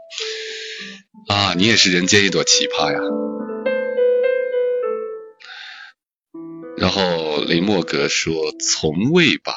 [1.28, 2.98] 啊你也是人间一朵奇葩呀。
[6.76, 9.54] 然后雷莫格说：“从未吧，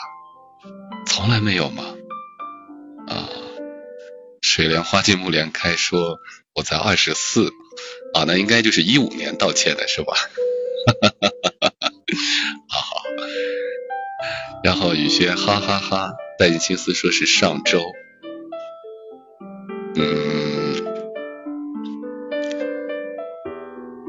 [1.06, 1.96] 从来没有吗？”
[4.54, 6.20] 水莲花尽木莲开说
[6.54, 7.54] ：“我才二十四，
[8.14, 10.14] 啊，那应该就是一五年道歉的是吧？”
[10.86, 11.92] 哈哈哈哈哈哈，
[12.68, 13.02] 好好。
[14.62, 17.94] 然后雨轩哈哈哈，带着青丝说是上周。
[19.96, 20.84] 嗯，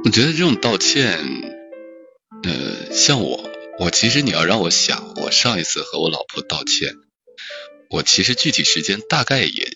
[0.05, 1.21] 我觉得这种道歉。
[2.43, 6.95] 呃，像我，我其实你要让我想，我上一次和我老婆道歉，
[7.91, 9.69] 我其实具体时间大概也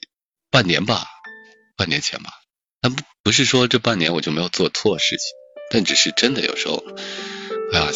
[0.56, 1.04] 半年吧，
[1.76, 2.30] 半年前吧。
[2.80, 5.26] 但不不是说这半年我就没有做错事情，
[5.70, 6.82] 但只是真的有时候，
[7.74, 7.88] 哎呀，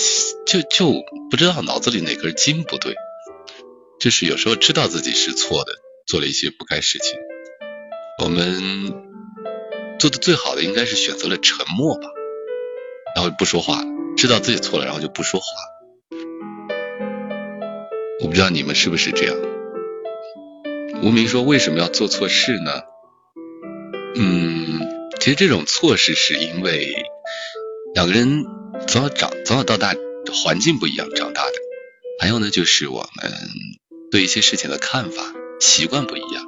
[0.47, 0.93] 就就
[1.31, 2.95] 不知道脑子里哪根筋不对，
[3.99, 5.73] 就是有时候知道自己是错的，
[6.07, 7.19] 做了一些不该事情。
[8.23, 8.93] 我们
[9.99, 12.09] 做的最好的应该是选择了沉默吧，
[13.17, 13.83] 然后不说话。
[14.19, 15.47] 知道自己错了，然后就不说话。
[18.21, 19.50] 我不知道你们是不是这样。
[21.03, 22.83] 无名说为什么要做错事呢？
[24.17, 24.81] 嗯，
[25.19, 26.95] 其实这种错事是因为
[27.95, 28.45] 两个人
[28.87, 29.95] 从小长从小到大
[30.45, 31.53] 环境不一样长大的，
[32.21, 33.33] 还有呢就是我们
[34.11, 35.23] 对一些事情的看法
[35.61, 36.45] 习惯不一样，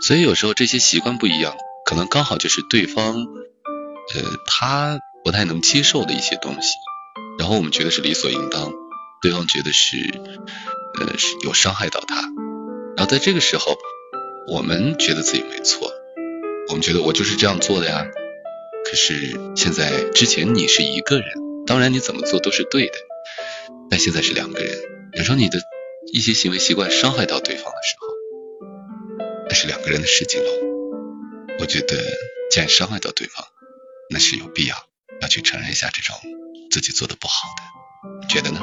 [0.00, 6.68] 所以有时候这些习惯不一样，可能刚好就是对方呃他不太能接受的一些东西。
[7.38, 8.72] 然后我们觉得是理所应当，
[9.22, 9.96] 对方觉得是
[11.00, 12.16] 呃是有伤害到他，
[12.98, 13.78] 然后在这个时候，
[14.48, 15.88] 我们觉得自己没错，
[16.68, 18.04] 我们觉得我就是这样做的呀。
[18.84, 21.28] 可是现在之前你是一个人，
[21.64, 22.98] 当然你怎么做都是对的，
[23.88, 24.76] 但现在是两个人，
[25.12, 25.60] 有时候你的
[26.12, 28.08] 一些行为习惯伤害到对方的时候，
[29.48, 30.50] 那是两个人的事情了。
[31.60, 32.02] 我觉得
[32.50, 33.46] 既然伤害到对方，
[34.10, 34.74] 那是有必要
[35.20, 36.16] 要去承认一下这种。
[36.72, 38.60] 自己做的不好的，你觉得呢？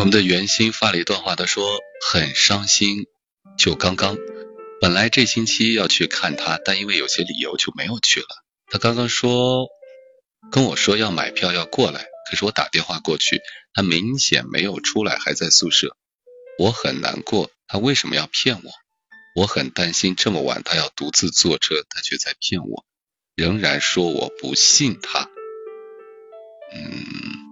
[0.00, 1.78] 我们的袁心发了一段话，他说
[2.10, 3.04] 很伤心，
[3.58, 4.16] 就刚刚，
[4.80, 8.26] 本来这星期要去看他，但因为有些理由就没有去了。
[8.70, 9.68] 他刚刚说
[10.50, 13.42] 跟我说要买票要过来，可是我打电话过去，
[13.74, 15.94] 他明显没有出来，还在宿舍。
[16.58, 18.72] 我很难过，他为什么要骗我？
[19.36, 22.86] 我很担心这么晚他要独自坐车，他却在骗我，
[23.34, 25.28] 仍然说我不信他。
[26.74, 27.49] 嗯。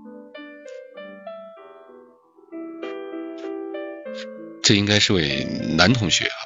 [4.69, 5.47] 这应该是位
[5.79, 6.37] 男同学啊，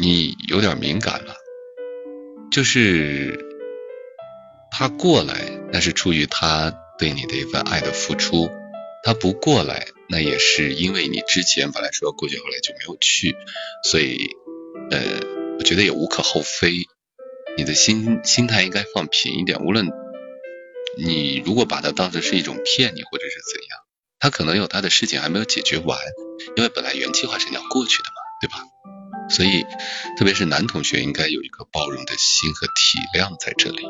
[0.00, 1.34] 你有点敏感了。
[2.52, 3.44] 就是
[4.70, 5.34] 他过来，
[5.72, 8.48] 那是出于他对你的一份爱的付出；
[9.02, 13.34] 他不过来，那也是因为你之前本来说过去，后来就没有去，
[13.82, 14.16] 所以
[14.92, 15.00] 呃，
[15.58, 16.70] 我觉得也无可厚非。
[17.56, 19.88] 你的心心态应该放平一点，无论
[20.96, 23.80] 你如果把它当成是一种骗你，或者是怎样，
[24.20, 25.98] 他可能有他的事情还没有解决完。
[26.56, 28.64] 因为本来原计划是你要过去的嘛，对吧？
[29.28, 29.64] 所以，
[30.16, 33.86] 特别是男同学应该有一颗包容的心和体谅在这里。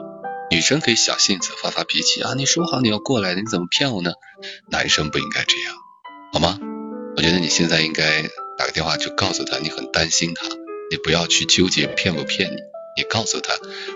[0.51, 4.13] 女生可以小性子发发脾气啊，你说好你要过来的，你怎么骗我呢？
[4.69, 5.75] 男生不应该这样，
[6.33, 6.59] 好吗？
[7.17, 8.23] 我觉得你现在应该
[8.59, 10.47] 打个电话就告诉他你很担心他，
[10.91, 12.57] 你不要去纠结骗不骗你，
[12.97, 13.55] 你告诉他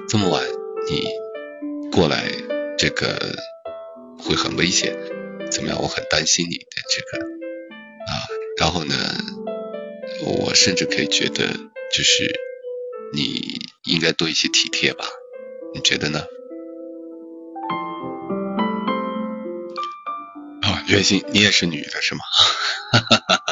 [0.09, 0.43] 这么晚
[0.89, 2.24] 你过来
[2.78, 3.37] 这个
[4.18, 4.97] 会很危险，
[5.55, 5.80] 怎么样？
[5.80, 8.12] 我很担心你的这个啊。
[8.59, 8.94] 然后呢，
[10.26, 12.40] 我甚至可以觉得，就是
[13.12, 15.05] 你应该多一些体贴吧？
[15.72, 16.24] 你觉得呢？
[20.62, 22.20] 啊，月心，你也是女的是吗？
[22.92, 23.44] 哈哈哈哈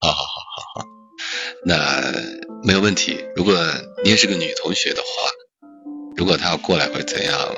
[0.00, 0.86] 好好好好好，
[1.64, 2.12] 那
[2.62, 3.24] 没有问题。
[3.34, 3.54] 如果
[4.04, 5.08] 你也是个女同学的话，
[6.14, 7.56] 如果她要过来会怎样，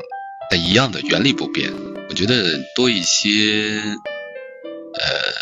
[0.50, 1.72] 那一样的原理不变。
[2.08, 3.80] 我觉得多一些，
[4.94, 5.40] 呃。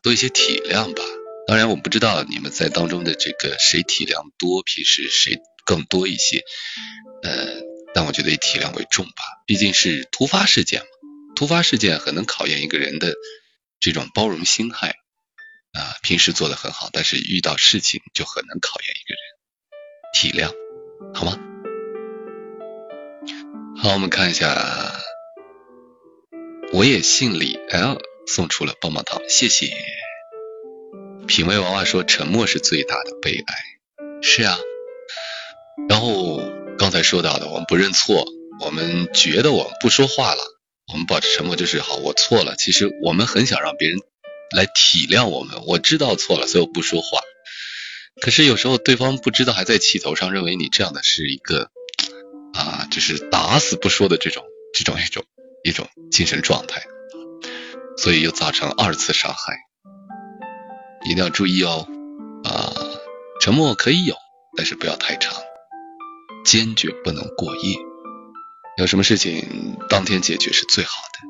[0.00, 1.02] 多一些体谅吧。
[1.48, 6.44] 当然，我不知道你们在当中的这个谁体谅多，平时谁更多一些。
[7.24, 7.60] 呃，
[7.94, 9.12] 但我觉得以体谅为重吧。
[9.44, 10.86] 毕竟是突发事件嘛，
[11.34, 13.12] 突发事件很能考验一个人的
[13.80, 14.94] 这种包容心态
[15.72, 15.98] 啊。
[16.02, 19.20] 平时做的很好，但是遇到事情就很能考验一个人
[20.14, 20.54] 体谅，
[21.12, 21.38] 好吗？
[23.80, 24.92] 好，我们看一下，
[26.72, 27.98] 我也姓李 L。
[28.26, 29.72] 送出了棒棒糖，谢谢。
[31.26, 33.54] 品味娃娃说：“沉默是最大的悲哀。”
[34.20, 34.58] 是啊。
[35.88, 36.42] 然后
[36.76, 38.26] 刚才说到的，我们不认错，
[38.60, 40.42] 我们觉得我们不说话了，
[40.92, 42.54] 我们保持沉默就是好，我错了。
[42.56, 43.98] 其实我们很想让别人
[44.54, 47.20] 来体谅我们，我知道错了，所以我不说话。
[48.20, 51.70] 可是有时候对方不知道，还在气头上，认为你这样的是一个
[52.58, 54.42] 啊，就是打死不说的这种
[54.74, 55.24] 这种一种
[55.62, 56.82] 一种精神状态。
[57.96, 59.56] 所以又造成二次伤害，
[61.04, 61.88] 一定要注意哦。
[62.44, 62.72] 啊，
[63.40, 64.14] 沉默可以有，
[64.56, 65.34] 但是不要太长，
[66.44, 67.76] 坚决不能过夜。
[68.76, 71.27] 有什么事情当天解决是最好的。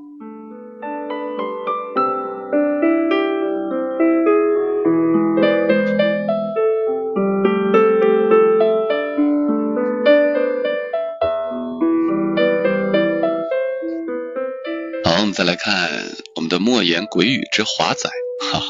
[15.59, 16.49] 看，我们。
[16.49, 18.09] 的莫言鬼语之华仔，
[18.51, 18.63] 哈，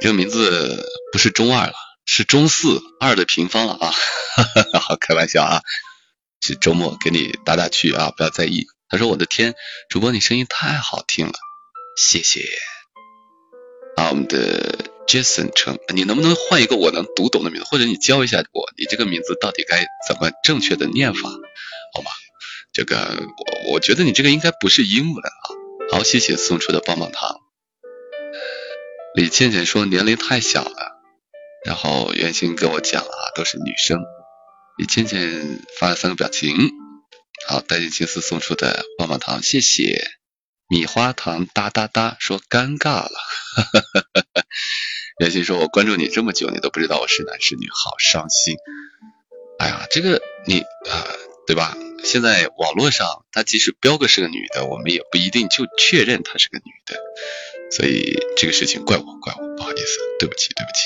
[0.00, 1.72] 这个名字不是中二了，
[2.06, 3.90] 是中四二的平方了啊，
[4.36, 5.60] 哈哈，好开玩笑啊，
[6.40, 8.66] 是周末给你打打趣啊，不要在意。
[8.88, 9.56] 他说我的天，
[9.88, 11.32] 主播你声音太好听了，
[11.96, 12.44] 谢谢。
[13.96, 21.28] 啊，我们的 Jason 称，你能不能换一个我能读懂的名字，或者你教一下我，你这个名字到底该怎么正确的念法，
[21.92, 22.12] 好吗？
[22.72, 23.20] 这个
[23.66, 25.58] 我我觉得你这个应该不是英文啊。
[25.92, 27.40] 好，谢谢送出的棒棒糖。
[29.14, 31.02] 李倩倩说年龄太小了，
[31.64, 33.98] 然后袁心跟我讲啊，都是女生。
[34.78, 36.54] 李倩倩发了三个表情。
[37.48, 40.08] 好，带进青丝送出的棒棒糖，谢谢。
[40.68, 43.10] 米花糖哒哒哒说尴尬了。
[45.18, 48.54] 袁心说，我关注你这么久，你都不知道我是男是女，好伤心。
[49.58, 51.04] 哎呀，这个你啊，
[51.48, 51.76] 对吧？
[52.02, 56.96] 现在网络上，他即使标个是个女的，我们也不一定就确认她是个女的，
[57.70, 60.80] 所以这个事情怪我，怪我，不好意思，对不起，对不起。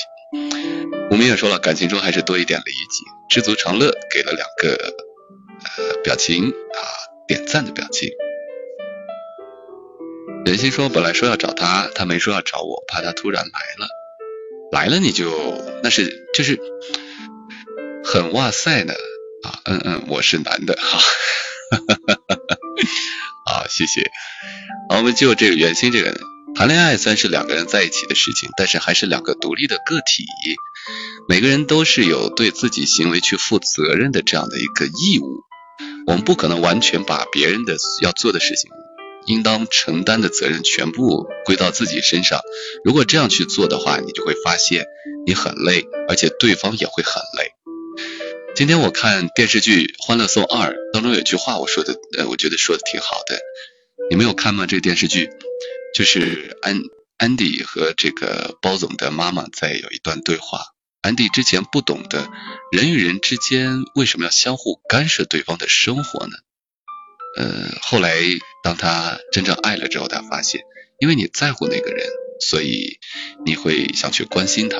[1.11, 4.95] 吴明也说了，感情中还是多一点理解，知足常乐，给了两个
[5.77, 6.79] 呃表情啊，
[7.27, 8.09] 点赞的表情。
[10.45, 13.87] 人心说，本来说要找他，他没说要找我，怕他突然来了，
[14.71, 15.31] 来了你就
[15.81, 16.59] 那是就是
[18.03, 18.95] 很哇塞的。
[19.45, 22.17] 啊，嗯嗯，我是男的，哈，哈哈，
[23.45, 24.11] 好， 谢谢，
[24.89, 26.19] 好，我们就这个圆心这个
[26.55, 30.25] 谈恋爱虽然是两个人在一起的事情，但是还是两个独立的个体，
[31.29, 35.43] 每个人都是有对自己行为去负责任的这样的一个义务。
[36.07, 38.71] 我们不可能完全把别人的要做的事情、
[39.27, 42.39] 应当承担的责任全部归到自己身上。
[42.83, 44.85] 如果这样去做的话，你就会发现
[45.27, 47.51] 你很累，而且对方也会很累。
[48.55, 53.37] 今天我看电视剧《欢乐颂二》当中有句话，我说的，呃，我觉得说的挺好的。
[54.09, 54.65] 你没有看吗？
[54.65, 55.29] 这个电视剧
[55.93, 56.79] 就是安
[57.17, 60.67] 安迪和这个包总的妈妈在有一段对话。
[61.01, 62.29] 安迪之前不懂得
[62.71, 66.33] 人与人之间为什么要相互干涉对方的生活呢？
[67.37, 68.17] 呃，后来
[68.63, 70.61] 当他真正爱了之后，他发现，
[70.99, 72.07] 因为你在乎那个人，
[72.39, 72.99] 所以
[73.45, 74.77] 你会想去关心他。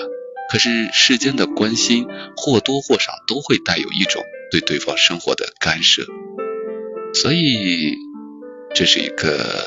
[0.52, 6.06] 可是世间的关心或多或少都会带有一种对对方生活的干涉，
[7.14, 7.96] 所以。
[8.78, 9.66] 这是一个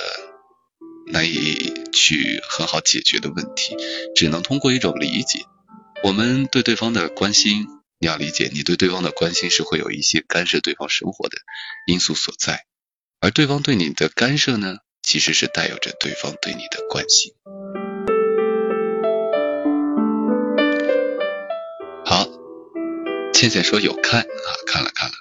[1.07, 3.75] 难以去很好解决的问题，
[4.15, 5.47] 只能通过一种理解。
[6.03, 7.67] 我们对对方的关心，
[7.99, 11.39] 你要理解，你对对方的关心是会有一些干涉对方生活的
[11.87, 12.67] 因素所在，
[13.19, 17.33] 而对方对你的干涉呢，其实是带有着对方对你的关心。
[23.39, 25.15] 倩倩说有看啊，看了看了。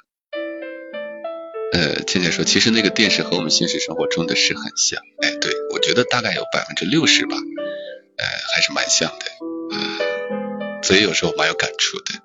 [1.72, 9.26] 呃，倩倩说，其实那个电视和我们现实生活中的是很像，哎，对我觉得大概有百分之六十吧，呃，还是蛮像的，
[9.72, 12.15] 呃，所以有时候蛮有感触的。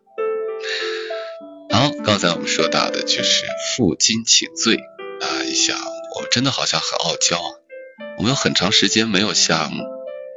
[1.69, 3.45] 好，刚才我们说到的就是
[3.77, 4.77] 负荆请罪
[5.21, 5.79] 啊，一想，
[6.17, 7.51] 我真的好像很傲娇啊，
[8.17, 9.71] 我们有很长时间没有向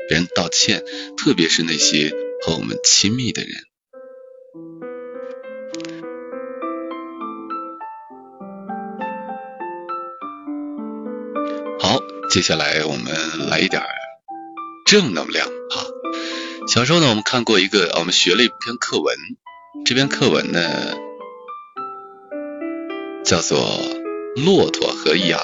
[0.10, 0.84] 别人道歉，
[1.16, 3.52] 特别是那些和我们亲密的人。
[12.36, 13.82] 接下来我们来一点
[14.86, 15.86] 正能量哈。
[16.68, 19.16] 小时候呢，我们看过一个，我们学了一篇课文，
[19.86, 20.98] 这篇课文呢
[23.24, 23.58] 叫做
[24.46, 25.40] 《骆驼和羊》。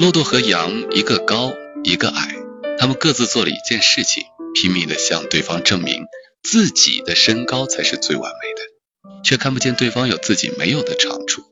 [0.00, 1.52] 骆驼和羊一个高
[1.84, 2.34] 一个矮，
[2.76, 6.06] 他们各自做了一件事情，拼命的向对方证明
[6.42, 11.44] 自己的身高才是最完美的，却看不见对方有自己没有的长处。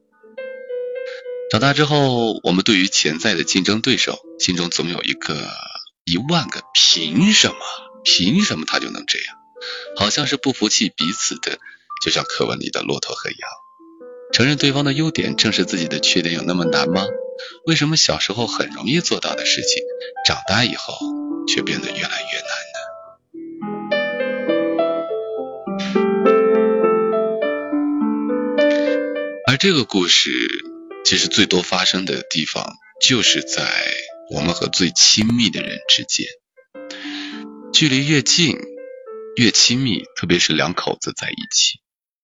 [1.53, 5.37] 长大之后，我们对于潜在的竞争对手，心中总有一个
[6.07, 7.57] 一万个凭什么？
[8.03, 9.37] 凭什么他就能这样？
[9.95, 11.59] 好像是不服气彼此的，
[12.03, 13.39] 就像课文里的骆驼和羊。
[14.33, 17.05] 承认对方的优点，正是自己的缺点，有那么难吗？
[17.67, 19.83] 为什么小时候很容易做到的事情，
[20.25, 20.95] 长大以后
[21.47, 22.81] 却变得越来越难呢？
[29.47, 30.72] 而这个故事。
[31.05, 33.71] 其实最多发生的地方，就是在
[34.31, 36.27] 我们和最亲密的人之间，
[37.73, 38.57] 距离越近
[39.37, 41.81] 越亲密，特别是两口子在一起，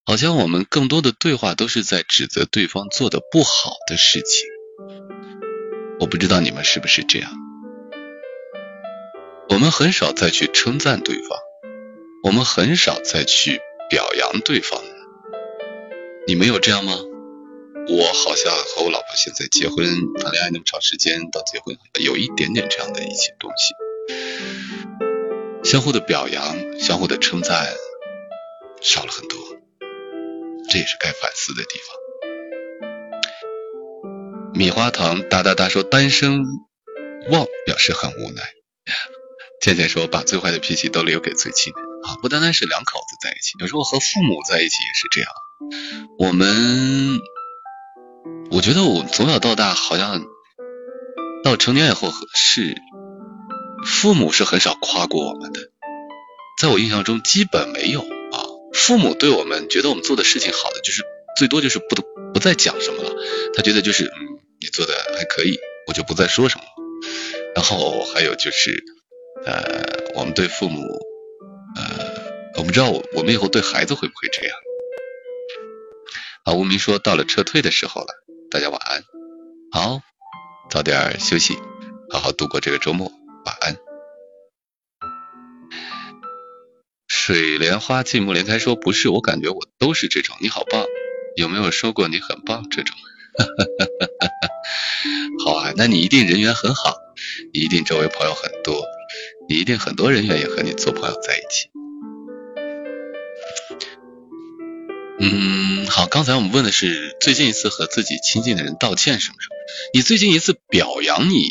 [0.06, 4.48] 好像我们更多的对话都是在指责对方做的不好的事情。
[6.00, 7.32] 我不知道你们是不是这样，
[9.50, 11.38] 我们很少再去称赞对方，
[12.22, 13.60] 我们很少再去
[13.90, 14.80] 表扬对方，
[16.26, 16.98] 你们有这样吗？
[17.91, 19.86] 我好像和我老婆现在结婚
[20.20, 21.74] 谈恋爱那么长时间，到结婚
[22.05, 23.74] 有一点点这样的一些东西，
[25.64, 27.74] 相互的表扬、相互的称赞
[28.82, 29.39] 少了很多，
[30.68, 31.97] 这也是该反思的地方。
[34.53, 36.45] 米花糖哒哒哒说单身
[37.30, 38.43] 汪表示很无奈，
[39.62, 45.30] 倩倩说把最坏的脾气都留给最亲的啊，不单单是两口子在一起，有时候和父母在一起也是这样，
[46.18, 47.18] 我们。
[48.51, 50.24] 我觉得我从小到大好像
[51.44, 52.74] 到成年以后是
[53.86, 55.61] 父母是很少夸过我们的，
[56.61, 58.44] 在我印象中基本没有啊。
[58.72, 61.03] 父母对我们觉得我们做的事情好的，就是
[61.36, 61.96] 最多就是不
[62.32, 63.12] 不再讲什么了，
[63.55, 64.11] 他觉得就是嗯
[64.61, 66.64] 你做的还可以，我就不再说什么。
[67.55, 68.82] 然后还有就是
[69.44, 69.62] 呃
[70.14, 70.80] 我们对父母
[71.76, 74.57] 呃我不知道我我们以后对孩子会不会这样。
[76.44, 78.09] 啊无名说到了撤退的时候了。
[78.51, 79.05] 大家晚安，
[79.70, 80.01] 好，
[80.70, 81.59] 早点休息，
[82.09, 83.12] 好好度过这个周末，
[83.44, 83.76] 晚安。
[87.07, 90.86] 水莲花寂寞连开说不是，我感觉我都是这种，你好棒，
[91.36, 92.96] 有没有说过你很棒这种？
[95.44, 96.96] 好啊，那你一定人缘很好，
[97.53, 98.82] 你一定周围朋友很多，
[99.46, 101.70] 你一定很多人愿意和你做朋友在一起。
[105.20, 109.56] 嗯，好，刚才我们问的是最近一次和自己亲近的人道歉什么什么？
[109.92, 111.48] 你最近一次表扬你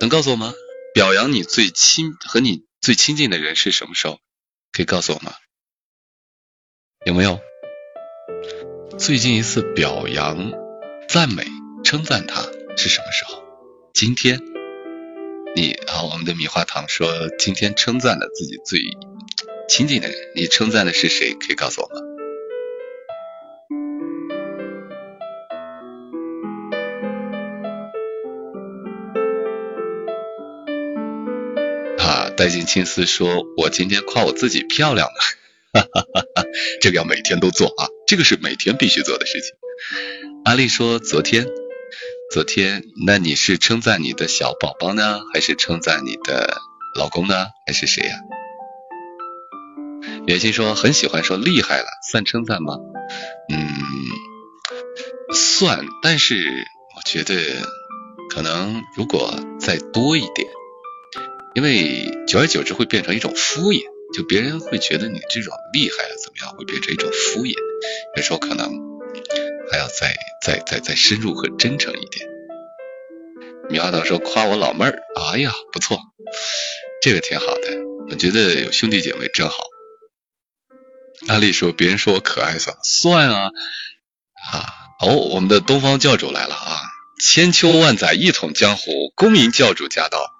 [0.00, 0.52] 能告诉我吗？
[0.92, 4.18] 表扬你最亲和你最亲近的人是什么时候？
[4.70, 5.34] 可以告诉我吗？
[7.06, 7.40] 有没有？
[8.98, 10.52] 最近一次表扬、
[11.08, 11.46] 赞美、
[11.84, 12.42] 称赞他
[12.76, 13.42] 是什么时候？
[13.94, 14.40] 今天。
[15.54, 18.78] 你啊，我们的米花糖说今天称赞了自己最
[19.70, 21.32] 亲近的人，你称赞的是谁？
[21.32, 22.15] 可以告诉我吗？
[32.36, 35.14] 带尽青丝说，我今天夸我自己漂亮了，
[35.72, 36.44] 哈哈哈哈
[36.80, 39.52] 这个要每天都做啊，这个是每天必须做的事情。
[40.44, 41.46] 阿丽说昨天。
[42.32, 46.58] 昨天，那你是称赞你的小宝宝呢，还是称赞你的
[46.96, 48.16] 老公呢，还是谁呀？
[50.26, 52.78] 袁心说很喜欢说厉害了，算称赞吗？
[53.48, 53.68] 嗯，
[55.32, 56.66] 算，但是
[56.96, 57.36] 我觉得
[58.28, 60.48] 可能如果再多一点，
[61.56, 63.82] 因为久而久之会变成一种敷衍，
[64.14, 67.54] 就别人会觉得你这种厉害了怎么样，会变成一种敷衍，
[68.16, 68.70] 有时候可能。
[69.68, 72.28] 还要再再再再深入和真诚一点。
[73.68, 75.02] 米花糖说夸我老妹儿，
[75.32, 75.98] 哎呀不错，
[77.02, 77.70] 这个挺好的，
[78.08, 79.56] 我觉得有兄弟姐妹真好。
[81.26, 83.50] 阿丽说别人说我可爱算算啊
[84.52, 86.78] 啊哦，我们的东方教主来了啊，
[87.20, 90.35] 千秋万载一统江湖，恭迎教主驾到。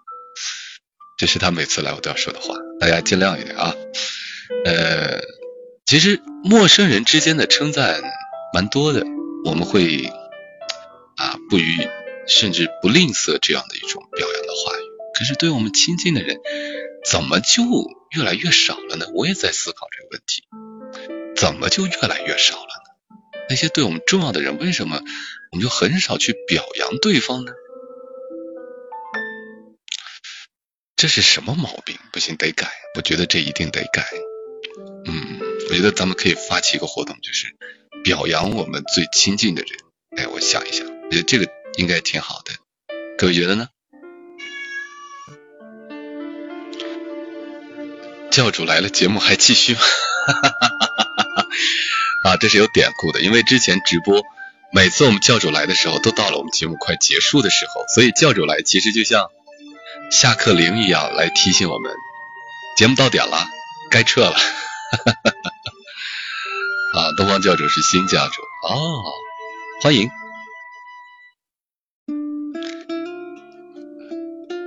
[1.17, 3.75] 这是他每次来我都要说的话，大家尽量一点啊。
[4.65, 5.21] 呃，
[5.87, 8.03] 其实陌生人之间的称赞
[8.53, 9.05] 蛮多的。
[9.45, 10.13] 我们会
[11.17, 11.89] 啊不予
[12.27, 14.83] 甚至不吝啬这样的一种表扬的话语，
[15.17, 16.41] 可是对我们亲近的人，
[17.05, 17.63] 怎么就
[18.11, 19.07] 越来越少了呢？
[19.15, 20.43] 我也在思考这个问题，
[21.37, 23.17] 怎么就越来越少了呢？
[23.49, 25.01] 那些对我们重要的人，为什么
[25.53, 27.53] 我们就很少去表扬对方呢？
[30.97, 31.99] 这是什么毛病？
[32.11, 32.73] 不行，得改。
[32.95, 34.09] 我觉得这一定得改。
[35.05, 35.39] 嗯，
[35.69, 37.55] 我觉得咱们可以发起一个活动，就是。
[38.03, 39.71] 表扬我们最亲近的人，
[40.17, 42.53] 哎，我想一想，我觉得这个应该挺好的，
[43.19, 43.69] 各位觉得呢？
[48.31, 49.81] 教主来了，节目还继续吗？
[52.23, 54.23] 啊，这是有典故的，因为之前直播，
[54.73, 59.33] 每次我们教主来的时候，都到了我们节目快结束的时候，所以教主来其实就像
[60.11, 61.93] 下课铃一样，来提醒我们
[62.77, 63.47] 节目到点了，
[63.91, 64.37] 该撤了。
[66.95, 69.03] 啊，东方教主是新教主哦，
[69.83, 70.09] 欢迎。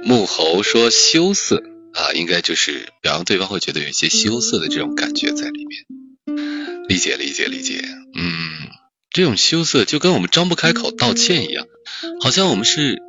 [0.04, 1.64] 木猴说羞涩
[1.94, 5.86] 啊，应该就是表扬对方会觉得有一些羞涩的这种感觉在里面。
[6.88, 7.82] 理解理解理解，
[8.16, 8.70] 嗯，
[9.12, 11.66] 这种羞涩就跟我们张不开口道歉一样，
[12.22, 13.00] 好像我们是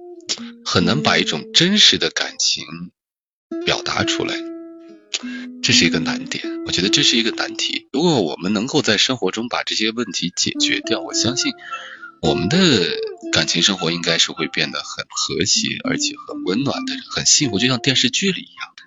[0.64, 2.64] 很难把一种真实的感情
[3.64, 4.34] 表达出来。
[5.62, 7.88] 这是一个难点，我觉得这是一个难题。
[7.92, 11.52] 如果我们能够在生活中把这些问题解决掉，我相信
[12.22, 12.58] 我们的
[13.30, 18.80] 感情生活应该是会变得很和谐，而且很温暖的，很幸福，就像电视剧里一样的。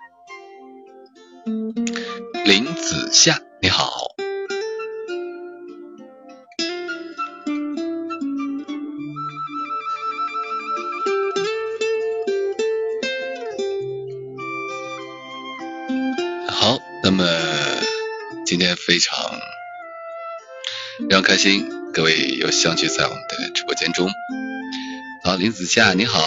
[2.44, 4.16] 林子夏，你好。
[18.64, 19.40] 天非常
[21.00, 24.10] 非常开心，各位又相聚在我们的直播间中。
[25.24, 26.20] 好，林子夏你好，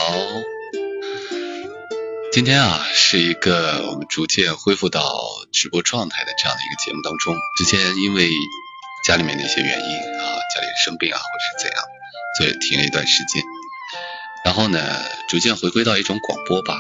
[2.33, 7.35] 今天啊是一个我们逐渐恢复到直播状态的这样的一个节目当中。
[7.57, 8.31] 之前因为
[9.07, 11.85] 家里面的一些原因啊，家里生病啊或者是怎样，
[12.39, 13.43] 所以停了一段时间。
[14.45, 16.77] 然后呢，逐渐回归到一种广播吧，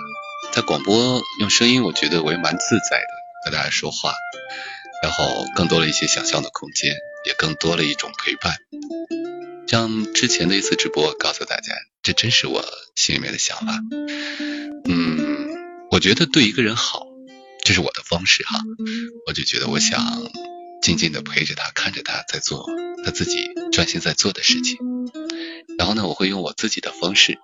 [0.53, 3.27] 在广播用声音，我觉得我也蛮自在的。
[3.45, 4.13] 和大家说话，
[5.03, 6.95] 然后更多了一些想象的空间，
[7.27, 8.57] 也更多了一种陪伴。
[9.67, 13.79] 像之前的一次直播，告诉大家，这真是我心里面的想法。
[14.85, 15.49] 嗯，
[15.91, 17.07] 我觉得对一个人好，
[17.65, 18.61] 这是我的方式哈。
[19.27, 20.01] 我就觉得我想
[20.81, 22.67] 静静的陪着他，看着他在做
[23.05, 23.37] 他自己
[23.73, 24.79] 专心在做的事情。
[25.79, 27.39] 然后呢，我会用我自己的方式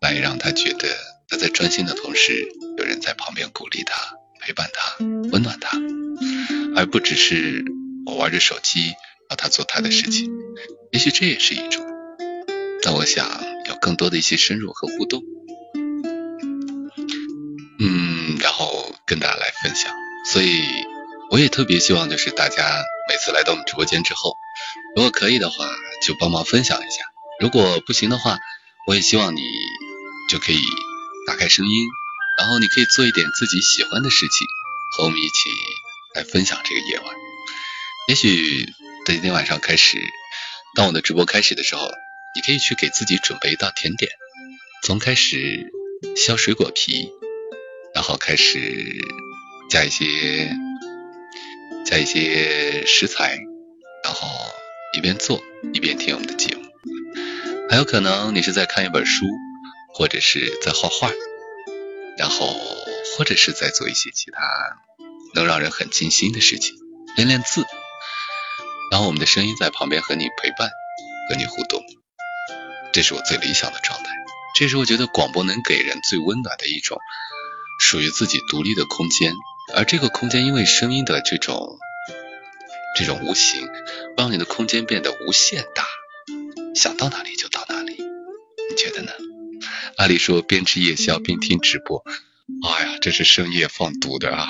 [0.00, 0.88] 来让他觉得
[1.28, 2.48] 他在专心的同时，
[2.78, 4.18] 有人在旁边鼓励他。
[4.42, 5.76] 陪伴他，温暖他，
[6.76, 7.64] 而不只是
[8.06, 8.92] 我玩着手机，
[9.28, 10.30] 让他做他的事情。
[10.92, 11.86] 也许这也是一种。
[12.82, 13.28] 但我想
[13.68, 15.22] 有更多的一些深入和互动，
[17.78, 19.92] 嗯，然后跟大家来分享。
[20.32, 20.62] 所以
[21.30, 24.34] 我也特别希望，就是大家每次来到我们直播间之后，
[24.96, 25.68] 如果可以的话，
[26.02, 27.02] 就帮忙分享一下；
[27.40, 28.38] 如果不行的话，
[28.86, 29.42] 我也希望你
[30.28, 30.60] 就可以
[31.26, 31.72] 打开声音。
[32.38, 34.46] 然后你可以做一点自己喜欢的事情，
[34.96, 35.50] 和我们一起
[36.14, 37.14] 来分享这个夜晚。
[38.08, 38.66] 也许
[39.06, 39.98] 在今天晚上开始，
[40.74, 41.88] 当我的直播开始的时候，
[42.34, 44.10] 你可以去给自己准备一道甜点，
[44.82, 45.72] 从开始
[46.16, 47.10] 削水果皮，
[47.94, 49.00] 然后开始
[49.70, 50.50] 加一些
[51.84, 53.38] 加一些食材，
[54.02, 54.28] 然后
[54.96, 55.42] 一边做
[55.72, 56.62] 一边听我们的节目。
[57.68, 59.26] 还有可能你是在看一本书，
[59.94, 61.12] 或者是在画画，
[62.18, 62.52] 然后
[63.16, 64.40] 或者是在做一些其他
[65.34, 66.74] 能让人很静心的事情，
[67.16, 67.64] 练练字。
[68.90, 70.70] 然后我们的声音在旁边和你陪伴，
[71.28, 71.82] 和你互动，
[72.92, 74.10] 这是我最理想的状态。
[74.56, 76.98] 这是我觉得广播能给人最温暖的一种
[77.80, 79.32] 属于自己独立的空间，
[79.74, 81.78] 而这个空间因为声音的这种
[82.96, 83.68] 这种无形，
[84.16, 85.86] 让你的空间变得无限大，
[86.74, 87.96] 想到哪里就到哪里。
[88.70, 89.12] 你觉得呢？
[89.96, 92.02] 阿里说边吃夜宵边听直播，
[92.66, 94.48] 哎呀，这是深夜放毒的啊！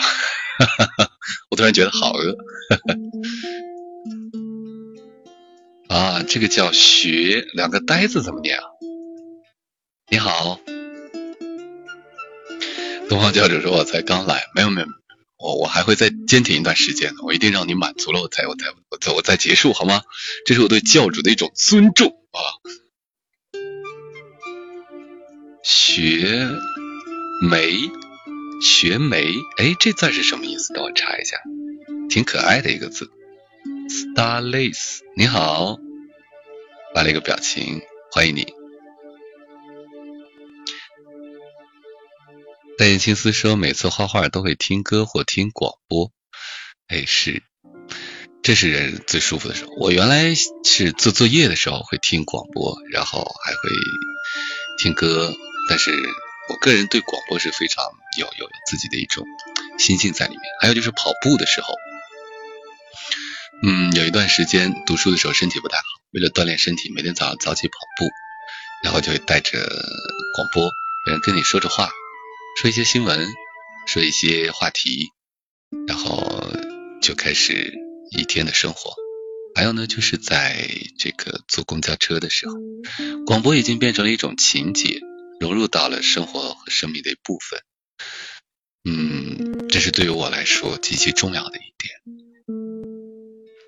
[1.50, 2.36] 我突然觉得好饿。
[5.88, 8.64] 啊，这个叫学两个呆字怎么念啊？
[10.08, 10.60] 你好，
[13.08, 14.86] 东方教主说我才刚来，没有没有，
[15.38, 20.02] 我我还会再坚挺一段时间的，我一定让你满足了，我才我才我再我再结束好吗？
[20.46, 22.38] 这是我对教主的一种尊重啊。
[25.62, 26.48] 学
[27.48, 27.90] 梅，
[28.60, 30.72] 学梅，哎，这字是什么意思？
[30.74, 31.38] 等我查一下，
[32.08, 33.10] 挺可爱的一个字。
[33.88, 35.78] Starlace，你好，
[36.94, 37.80] 发了一个表情，
[38.12, 38.46] 欢迎你。
[42.78, 46.12] 戴眼青丝说，每次画画都会听歌或听广播。
[46.86, 47.42] 哎，是，
[48.42, 49.72] 这是人最舒服的时候。
[49.78, 50.34] 我原来
[50.64, 53.58] 是做作业的时候会听广播，然后还会
[54.78, 55.32] 听歌，
[55.68, 55.90] 但是
[56.50, 57.84] 我个人对广播是非常
[58.18, 59.24] 有有自己的一种
[59.78, 60.42] 心境在里面。
[60.60, 61.74] 还有就是跑步的时候。
[63.62, 68.08] 嗯，有一段时间读书的时候身体不太好，为了锻炼身体，每天早上早起跑步，
[68.82, 69.58] 然后就会带着
[70.34, 70.64] 广播，
[71.06, 71.90] 有人跟你说着话，
[72.58, 73.28] 说一些新闻，
[73.86, 75.10] 说一些话题，
[75.86, 76.50] 然后
[77.02, 77.74] 就开始
[78.10, 78.94] 一天的生活。
[79.54, 80.66] 还有呢，就是在
[80.98, 82.54] 这个坐公交车的时候，
[83.26, 85.00] 广播已经变成了一种情节，
[85.40, 87.60] 融入到了生活和生命的一部分。
[88.84, 91.94] 嗯，这是对于我来说极其重要的一点。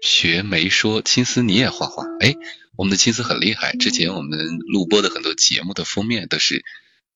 [0.03, 2.05] 学梅说：“青丝你也画画？
[2.21, 2.35] 哎，
[2.77, 3.73] 我们的青丝很厉害。
[3.73, 6.63] 之前我们录播的很多节目的封面都是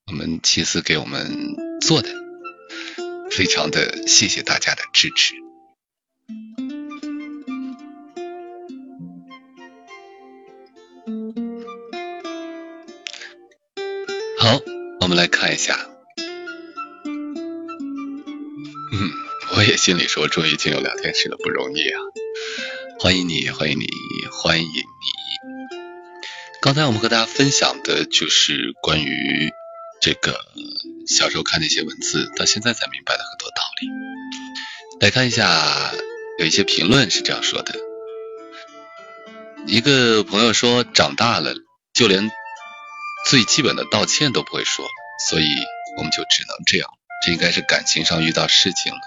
[0.07, 2.11] 我们青丝给我们做的，
[3.31, 5.46] 非常的谢谢大家的支持。
[15.07, 15.79] 我们来看一下。
[18.93, 19.13] 嗯，
[19.55, 22.01] 我也心里说，终于进入聊天室了，不容易啊。”
[22.99, 23.87] 欢迎你，欢迎你，
[24.33, 24.83] 欢迎你！
[26.61, 29.53] 刚才我们和大家分享的就是关于
[30.01, 30.45] 这个
[31.07, 33.87] 小时候看那些文字，到现在才明白的很多道理。
[34.99, 35.93] 来看一下，
[36.41, 37.77] 有一些评论是这样说的：
[39.69, 41.55] 一个朋友说，长大了
[41.95, 42.29] 就连
[43.29, 44.87] 最基本的道歉都不会说，
[45.19, 45.47] 所以
[45.97, 46.89] 我们就只能这样。
[47.25, 49.01] 这应该是感情上遇到事情了。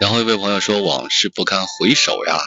[0.00, 2.38] 然后一位朋友说，往事不堪回首呀。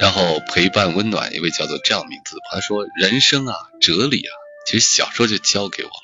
[0.00, 4.32] 然后陪伴温暖一位叫做这样名字，他说人生啊哲理啊，
[4.66, 5.98] 其实小时候就教给我们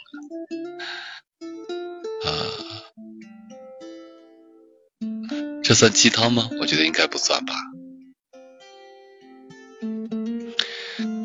[2.22, 2.30] 了。
[2.30, 2.30] 啊，
[5.64, 6.50] 这算鸡汤吗？
[6.60, 7.54] 我觉得应该不算吧。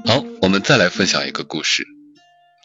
[0.05, 1.83] 好，我们再来分享一个故事。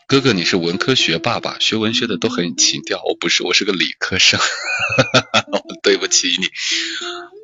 [0.06, 1.56] 哥哥，你是文科学霸吧？
[1.58, 4.38] 学文学的都很情调，我不是，我是个理科生。
[4.38, 6.46] 哈哈哈，我对不起你，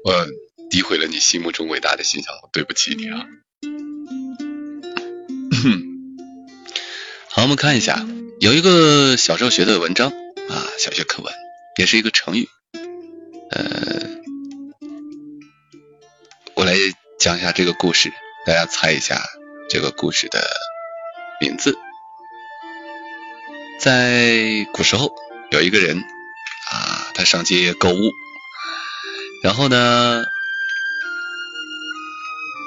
[0.05, 0.27] 我。
[0.71, 3.27] 诋毁了你心目中伟大的形象，对不起你啊！
[7.29, 8.07] 好，我们看一下，
[8.41, 10.09] 有一个小时候学的文章
[10.49, 11.31] 啊，小学课文，
[11.79, 12.49] 也是一个成语。
[13.51, 14.09] 呃，
[16.55, 16.75] 我来
[17.19, 18.11] 讲一下这个故事，
[18.47, 19.23] 大家猜一下
[19.69, 20.43] 这个故事的
[21.39, 21.77] 名字。
[23.81, 25.13] 在古时候，
[25.51, 25.99] 有一个人
[26.71, 28.13] 啊，他上街购物，
[29.43, 30.25] 然后呢？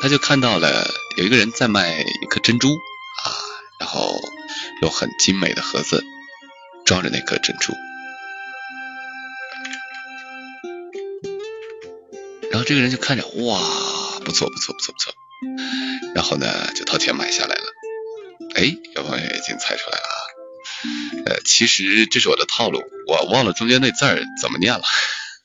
[0.01, 0.87] 他就看到了
[1.17, 3.25] 有一个人在卖一颗珍珠啊，
[3.79, 4.21] 然后
[4.83, 6.03] 有很精美的盒子
[6.85, 7.73] 装着那颗珍珠，
[12.51, 13.59] 然后这个人就看着哇，
[14.23, 15.13] 不错不错不错不错，
[16.13, 17.63] 然后呢就掏钱买下来了。
[18.55, 20.17] 哎，有朋友已经猜出来了啊，
[21.25, 24.83] 呃，其实这是我的套路，我忘了中间那字儿怎么念了。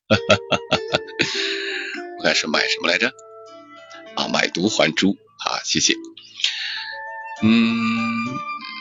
[2.18, 3.12] 我看是买什么来着？
[4.16, 5.16] 啊，买椟还珠。
[5.38, 5.94] 好，谢谢。
[7.42, 7.70] 嗯，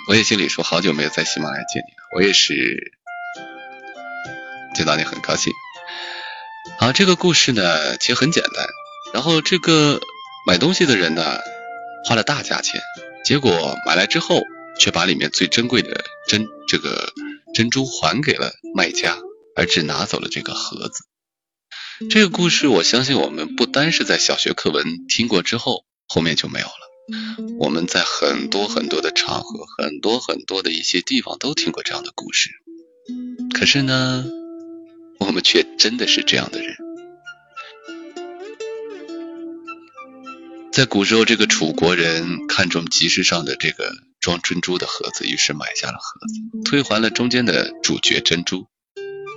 [0.09, 2.93] 我也心里说，好久没有在喜马拉雅见你了，我也是
[4.75, 5.53] 见到你很高兴。
[6.77, 8.67] 好，这个故事呢，其实很简单。
[9.13, 10.01] 然后这个
[10.45, 11.39] 买东西的人呢，
[12.05, 12.81] 花了大价钱，
[13.23, 14.43] 结果买来之后，
[14.79, 17.13] 却把里面最珍贵的珍这个
[17.53, 19.17] 珍珠还给了卖家，
[19.55, 21.03] 而只拿走了这个盒子。
[22.09, 26.73] 这个故事，我相信我们不单是在小学课文听过之后，后面就没有了。
[27.59, 32.51] 我们在很多很多的场合，很多很多的一些地方都听过这样的故事，
[33.53, 34.25] 可是呢，
[35.19, 36.77] 我们却真的是这样的人。
[40.71, 48.67] 在古时候，这个楚国人看中集市上的这个装珍珠的盒子，于是买下了盒子，退还了中间的主角珍珠。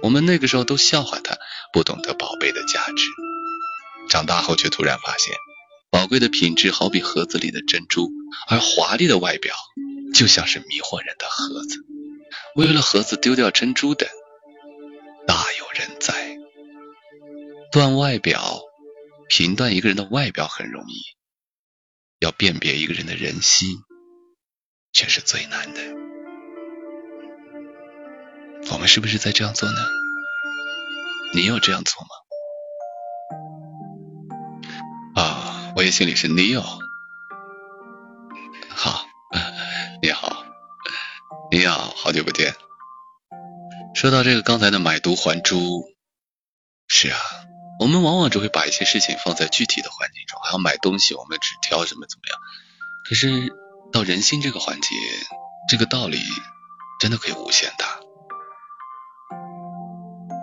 [0.02, 1.38] 我们那个时候都笑话他
[1.72, 3.04] 不懂得宝贝的价值，
[4.10, 5.36] 长大后却突然发现。
[5.90, 8.10] 宝贵的品质好比盒子里的珍珠，
[8.48, 9.54] 而华丽的外表
[10.14, 11.84] 就像是迷惑人的盒子。
[12.56, 14.09] 为了盒子丢掉珍珠的
[15.26, 16.38] 大有人在。
[17.70, 18.60] 断外表，
[19.28, 21.00] 评断一个人的外表很容易，
[22.20, 23.78] 要辨别一个人的人心
[24.93, 25.81] 却是最难的。
[28.73, 29.78] 我们是不是在这样做呢？
[31.35, 32.09] 你有这样做吗？
[35.23, 36.62] 啊我也心里是 Neo，
[38.69, 39.06] 好，
[40.02, 40.44] 你好，
[41.51, 42.55] 你好，好久不见。
[43.94, 45.85] 说到这个刚才的买椟还珠，
[46.89, 47.19] 是啊，
[47.81, 52.39] 我们往往只会把一些事情放在具体的环境中，还要买东西，我们只挑什么怎么样。
[53.09, 53.52] 可是
[53.93, 54.89] 到人心这个环节，
[55.69, 56.19] 这个道理
[56.98, 58.01] 真的可以无限大。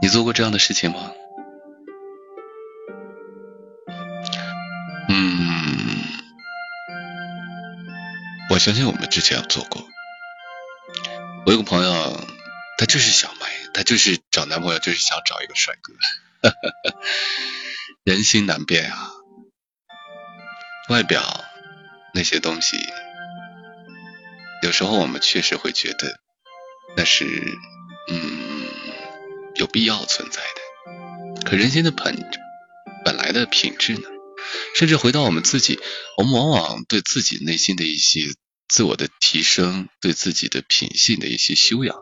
[0.01, 1.11] 你做过这样的事情吗？
[5.09, 6.03] 嗯
[8.51, 9.87] 我相信我们之前有做过。
[11.45, 12.27] 我有个朋友，
[12.77, 15.93] 他就是想买，他就是找男朋友，就是想找一个帅哥。
[18.05, 19.11] 人心难变啊，
[20.89, 21.43] 外表
[22.13, 22.77] 那些东西，
[24.61, 26.19] 有时候我们确实会觉得
[26.97, 27.25] 那是
[28.09, 28.63] 嗯
[29.55, 31.43] 有必要存在的。
[31.43, 32.29] 可人心的本
[33.03, 34.07] 本来的品质呢？
[34.75, 35.79] 甚至回到我们自己，
[36.17, 38.21] 我们往往对自己内心的一些。
[38.71, 41.97] 自我的提升，对自己的品性的一些修养，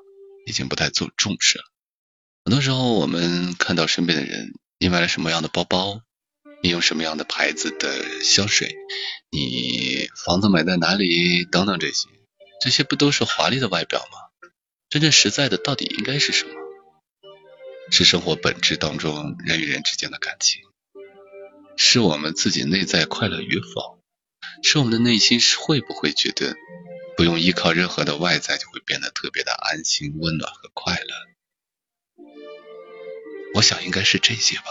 [0.46, 1.64] 已经不太做重视了。
[2.44, 6.02] 很多时候，我们看到身边的人，你买了什么样的包包，
[6.62, 8.76] 你用什么样的牌子的香水，
[9.32, 12.10] 你房子买在哪里，等等这些，
[12.60, 14.50] 这些不都是华丽的外表吗？
[14.90, 16.54] 真正实在的到底应该是什么？
[17.92, 20.62] 是生活本质当中人与人之间的感情，
[21.78, 24.02] 是我们自己内在快乐与否？
[24.64, 26.56] 是我们的内心是会不会觉得
[27.16, 32.24] 不用依靠任何的外在就会变得特别的安心、温暖和快乐？
[33.54, 34.64] 我想应该是这些吧。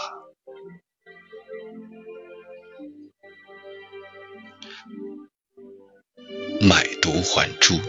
[6.61, 7.79] 买椟还珠，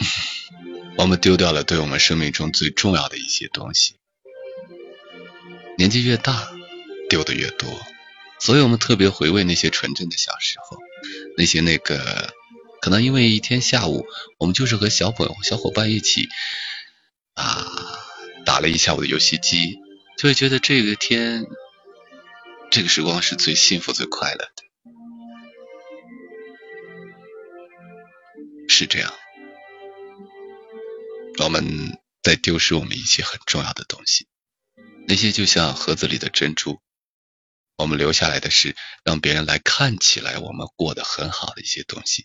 [0.96, 3.96] 我们丢掉了对我们生命中最重要的一些东西。
[5.76, 6.48] 年纪越大，
[7.10, 7.68] 丢的越多。
[8.38, 10.78] 所以我们特别回味那些纯真的小时候，
[11.36, 12.34] 那些那个
[12.80, 14.06] 可能因为一天下午，
[14.38, 16.28] 我们就是和小朋友、小伙伴一起
[17.34, 17.66] 啊
[18.44, 19.76] 打了一下午的游戏机，
[20.18, 21.46] 就会觉得这个天、
[22.70, 24.65] 这个时光是最幸福、最快乐的。
[28.68, 29.12] 是这样，
[31.42, 34.26] 我们在丢失我们一些很重要的东西，
[35.08, 36.80] 那些就像盒子里的珍珠。
[37.76, 38.74] 我们留下来的是
[39.04, 42.24] 让别人来看起来我们过得很好的一些东西，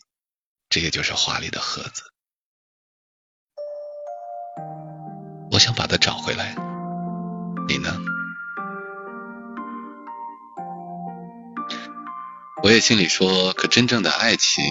[0.70, 2.04] 这些就是华丽的盒子。
[5.52, 6.56] 我想把它找回来，
[7.68, 8.00] 你呢？
[12.64, 14.64] 我也心里说，可真正的爱情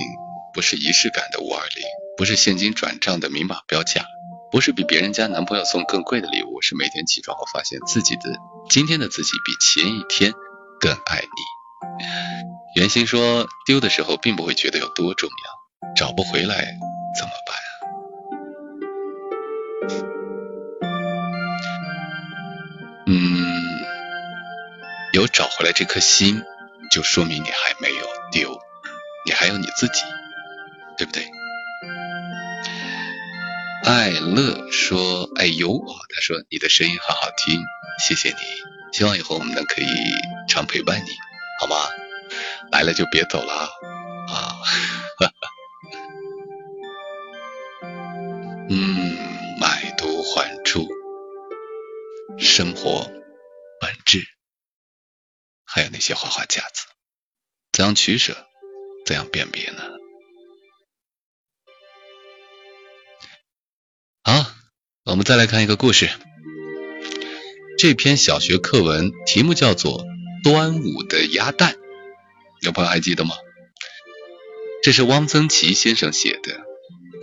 [0.52, 1.84] 不是仪式感的五二零，
[2.16, 4.04] 不是现金转账的明码标价，
[4.50, 8.22] 不是比别人家男朋友送更贵的礼物，是每天起床后发现自己的
[8.68, 10.32] 今天的自己比前一天。
[10.80, 12.06] 更爱你。
[12.74, 16.78] 袁心说，丢的时候并不会觉得有多重要，找不回来
[17.18, 17.56] 怎么办
[23.08, 23.44] 嗯，
[25.12, 26.42] 有找回来这颗心，
[26.90, 28.58] 就说明你还没有丢，
[29.26, 30.00] 你还有你自己，
[31.00, 31.26] 对不对？
[33.86, 35.78] 爱乐说：“哎呦，
[36.14, 37.58] 他说你的声音很好听，
[38.06, 38.36] 谢谢你。
[38.92, 39.86] 希望以后我们能可以
[40.46, 41.10] 常陪伴你，
[41.58, 41.76] 好吗？
[42.70, 43.52] 来了就别走了
[44.28, 44.60] 啊！
[45.20, 45.32] 啊，
[48.68, 49.16] 嗯，
[49.58, 50.86] 买椟还珠，
[52.38, 53.10] 生活
[53.80, 54.26] 本质，
[55.64, 56.84] 还有那些花花架子，
[57.72, 58.36] 怎样取舍，
[59.06, 59.82] 怎样辨别呢？”
[65.10, 66.08] 我们再来看一个故事。
[67.76, 70.04] 这篇小学课文题目叫做
[70.44, 71.72] 《端午的鸭蛋》，
[72.62, 73.34] 有朋友还记得吗？
[74.84, 76.60] 这是汪曾祺先生写的。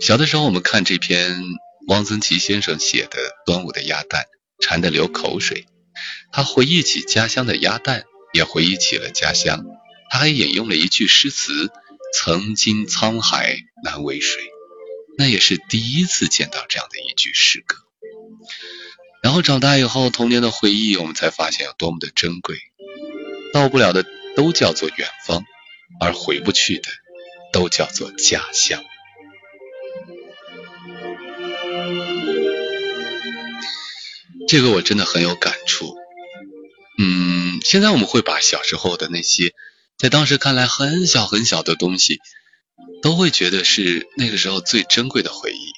[0.02, 1.40] 小的时候，我们看这篇
[1.86, 3.16] 汪曾祺先生写的
[3.46, 4.24] 《端午的鸭蛋》，
[4.62, 5.64] 馋得流口水。
[6.30, 8.04] 他回忆起家乡的鸭蛋，
[8.34, 9.64] 也回忆起了家乡。
[10.10, 11.70] 他还引用了一句诗词
[12.14, 14.42] ：“曾经沧海难为水。”
[15.18, 17.76] 那也是第一次见到这样的一句诗歌，
[19.20, 22.56] 然后长大以后，童年的回忆，我们才发现有多么的珍贵。
[23.52, 25.42] 到不了的都叫做远方，
[26.00, 26.88] 而回不去的
[27.52, 28.84] 都叫做家乡。
[34.46, 35.96] 这个我真的很有感触。
[36.96, 39.52] 嗯，现在我们会把小时候的那些，
[39.98, 42.20] 在当时看来很小很小的东西。
[43.02, 45.72] 都会觉得是那个时候最珍贵的回忆，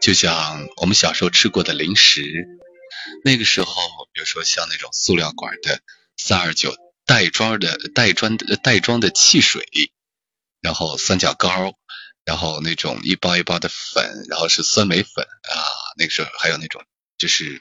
[0.00, 2.22] 就像我们小时候吃过的零食，
[3.24, 3.74] 那个时候，
[4.12, 5.80] 比如说像那种塑料管的
[6.16, 6.74] 三二九
[7.04, 9.66] 袋装的袋装的袋装的汽水，
[10.60, 11.74] 然后三角糕，
[12.24, 15.54] 然后那种一包一包的粉，然后是酸梅粉啊，
[15.98, 16.82] 那个时候还有那种
[17.18, 17.60] 就是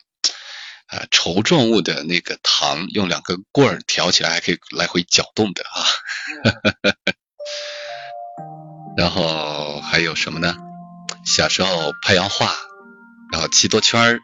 [0.88, 5.86] 啊稠状物的那个糖，用两根棍儿挑起来还可以来回搅动的啊。
[8.98, 10.56] 然后还有什么呢？
[11.26, 12.56] 小时候拍洋画，
[13.32, 14.20] 然后骑多圈儿，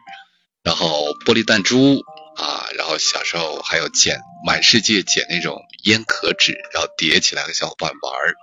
[0.64, 2.00] 然后玻璃弹珠
[2.36, 8.34] 啊，然后小时候还有捡满世界捡那种烟壳纸，然后叠起来和小伙伴玩儿，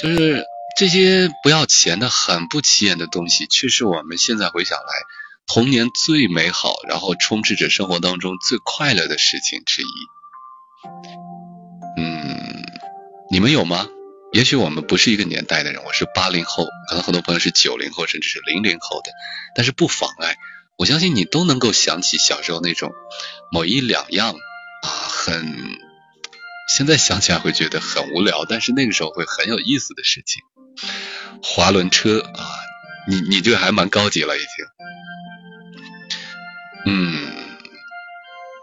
[0.00, 0.44] 就是
[0.78, 4.84] 这些不要钱的很不起眼的东西，却是我们现在回想来
[5.46, 9.86] 童年最美好，然后充斥着生活当中最快乐的事情之一。
[11.98, 12.64] 嗯，
[13.30, 13.88] 你们有吗？
[14.32, 19.10] 也许我们不是一个年代的人，我是八零后，可能很多朋友是九零后，甚至是零零后的，
[19.54, 20.36] 但是不妨碍，
[20.76, 22.92] 我相信你都能够想起小时候那种
[23.50, 25.54] 某一两样啊，很
[26.68, 30.42] 现在想起来会觉得很无聊，但是那个时候会很有意思的事情。
[31.42, 32.50] 滑轮车啊，
[33.08, 34.48] 你你这个还蛮高级了已经，
[36.92, 37.32] 嗯，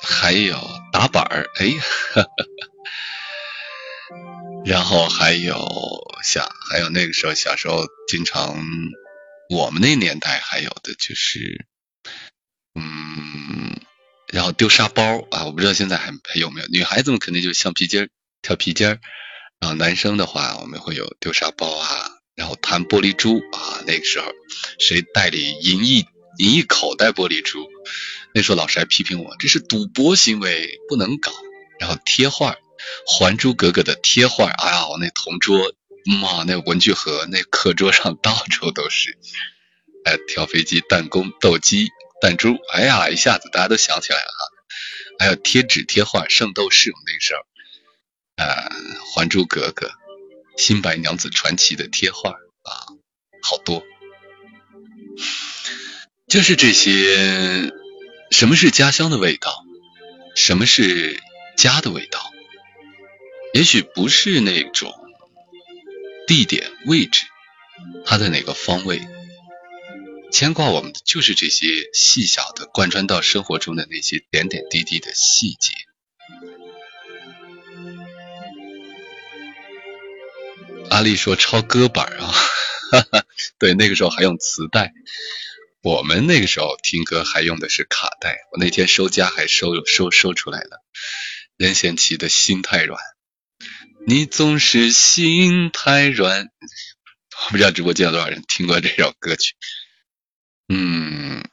[0.02, 0.60] 还有
[0.91, 1.73] 打板儿，哎。
[4.65, 5.68] 然后还有
[6.23, 8.64] 像还有那个时候小时候经常
[9.49, 11.65] 我们那年代还有的就是
[12.73, 13.77] 嗯，
[14.31, 16.68] 然后丢沙包啊，我不知道现在还还有没有。
[16.68, 18.10] 女孩子们肯定就是橡皮筋儿、
[18.41, 18.99] 跳皮筋儿，
[19.60, 23.84] 然后男生的话我们会有丢沙包啊，然后弹玻璃珠啊。
[23.85, 24.31] 那个时候
[24.80, 26.06] 谁袋里银一
[26.40, 27.68] 银一口袋玻璃珠，
[28.34, 31.31] 那时候老师还批评我这是赌博行为，不能搞。
[31.80, 32.53] 然后贴画。
[33.05, 35.73] 《还珠格格》的贴画，哎呀，我那同桌，
[36.22, 39.18] 妈，那文具盒，那课桌上到处都是。
[40.05, 41.89] 哎，跳飞机、弹弓、斗鸡、
[42.22, 44.49] 弹珠，哎呀，一下子大家都想起来了哈。
[45.19, 47.41] 还有贴纸贴画，《圣斗士》那时候，
[48.35, 48.69] 呃，
[49.14, 49.88] 《还珠格格》、
[50.57, 52.72] 《新白娘子传奇》的贴画啊，
[53.41, 53.85] 好多。
[56.27, 57.72] 就是这些，
[58.31, 59.64] 什么是家乡的味道？
[60.35, 61.22] 什么是
[61.55, 62.32] 家的味道？
[63.53, 64.91] 也许不是那种
[66.27, 67.27] 地点位置，
[68.03, 68.99] 它在哪个方位？
[70.31, 75.73] 牵挂我们的就是这些细小的贯穿到生活中的那些点点滴滴的细节。
[80.89, 82.31] 阿丽说抄歌板啊，
[82.91, 83.25] 哈哈，
[83.59, 84.93] 对，那个时候还用磁带，
[85.84, 88.35] 我们那个时候听歌还用的是卡带。
[88.51, 90.84] 我那天收家还收收收出来了，
[91.55, 92.99] 任贤齐的心太软。
[94.05, 96.49] 你总是心太软，
[97.45, 99.55] 我不知道直播间有多少人听过这首歌曲。
[100.67, 101.43] 嗯，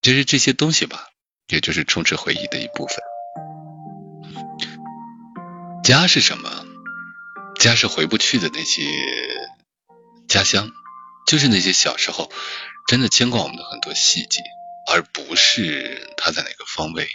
[0.00, 1.08] 就是这些东西吧，
[1.48, 2.98] 也就是充斥回忆的一部分。
[5.82, 6.64] 家是什么？
[7.58, 8.82] 家是回不去的那些
[10.28, 10.70] 家乡，
[11.26, 12.30] 就是那些小时候
[12.86, 14.42] 真的牵挂我们的很多细节，
[14.92, 17.08] 而不是它在哪个方位，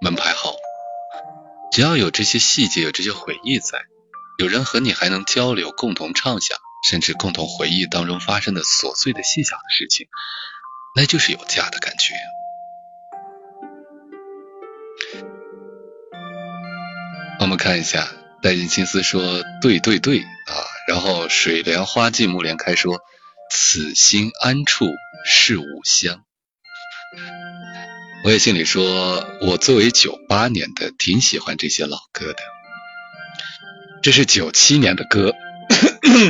[0.00, 0.54] 门牌号。
[1.72, 3.86] 只要有这些细节，有这些回忆在，
[4.36, 10.06] 有人和你还能交流，共同畅想，甚至共同回忆当中发生的琐碎的细小的事情，
[10.94, 12.14] 那就是有家的感觉。
[17.40, 18.06] 我们看一下，
[18.42, 20.52] 带进青丝说对对对啊，
[20.86, 23.00] 然后水莲花尽木莲开说
[23.50, 24.90] 此心安处
[25.24, 26.22] 是吾乡。
[28.24, 32.38] 我也心里说，我作为九八年的，挺喜欢这些老歌的。
[34.00, 35.34] 这是九七年的歌，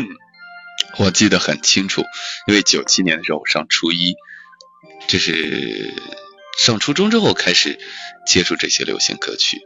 [0.99, 2.03] 我记得很清楚，
[2.47, 4.15] 因为九七年的时候我上初一，
[5.07, 5.93] 这是
[6.59, 7.79] 上初中之后开始
[8.27, 9.59] 接触这些流行歌曲，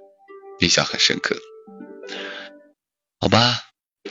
[0.59, 1.37] 印象很深刻。
[3.21, 3.61] 好吧，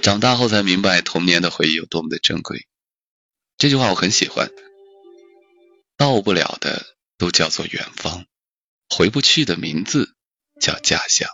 [0.02, 2.66] 长大后才明白童年的回忆有多么的珍贵。
[3.58, 4.50] 这句话我很喜欢，
[5.98, 6.95] 到不了的。
[7.18, 8.26] 都叫做远方，
[8.90, 10.16] 回不去的名字
[10.60, 11.30] 叫家乡。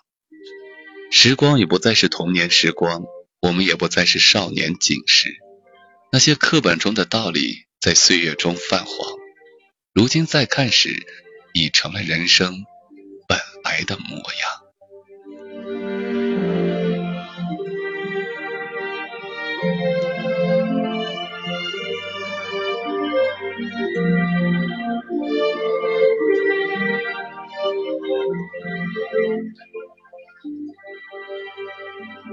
[1.11, 3.03] 时光已不再是童年时光，
[3.41, 5.35] 我们也不再是少年景时。
[6.11, 8.95] 那些课本中的道理在岁月中泛黄，
[9.93, 11.05] 如今再看时，
[11.53, 12.65] 已成了人生
[13.27, 14.60] 本来的模样。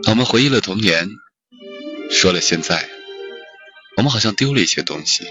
[0.09, 1.09] 我们回忆了童年，
[2.11, 2.89] 说了现在，
[3.97, 5.27] 我们好像丢了一些东西，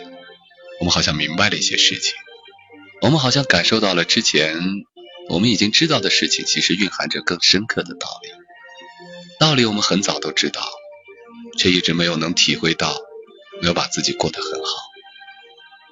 [0.80, 2.14] 我们好像明白了一些事情，
[3.02, 4.60] 我们好像感受到了之前
[5.30, 8.30] 我们已经知道的事情，其实蕴含着更深刻的道理。
[9.40, 10.62] 道理我们很早都知道，
[11.58, 12.96] 却一直没有能体会到，
[13.62, 14.70] 没有把自己过得很好。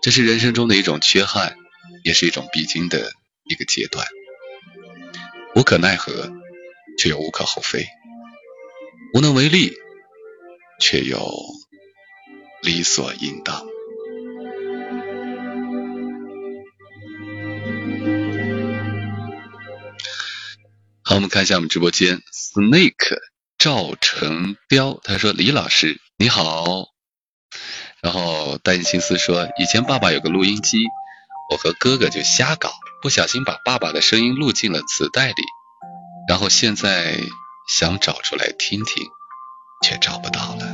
[0.02, 1.56] 这是人生中的一种缺憾，
[2.04, 3.12] 也是一种必经的
[3.46, 4.06] 一个阶段。
[5.56, 6.32] 无可奈何，
[6.98, 7.88] 却又无可厚非。
[9.14, 9.74] 无能为力，
[10.82, 11.32] 却又
[12.62, 13.66] 理所应当。
[21.02, 23.18] 好，我们看一下我们直播间，Snake
[23.58, 26.88] 赵成彪，他说：“李老师你好。”
[28.04, 30.80] 然后丹心思说：“以前爸爸有个录音机，
[31.50, 35.44] 我和哥哥就瞎搞，不小心把爸爸的声音录进了磁带里，
[36.28, 37.20] 然后现在。”
[37.68, 39.08] 想找出来听听，
[39.84, 40.66] 却找不到了。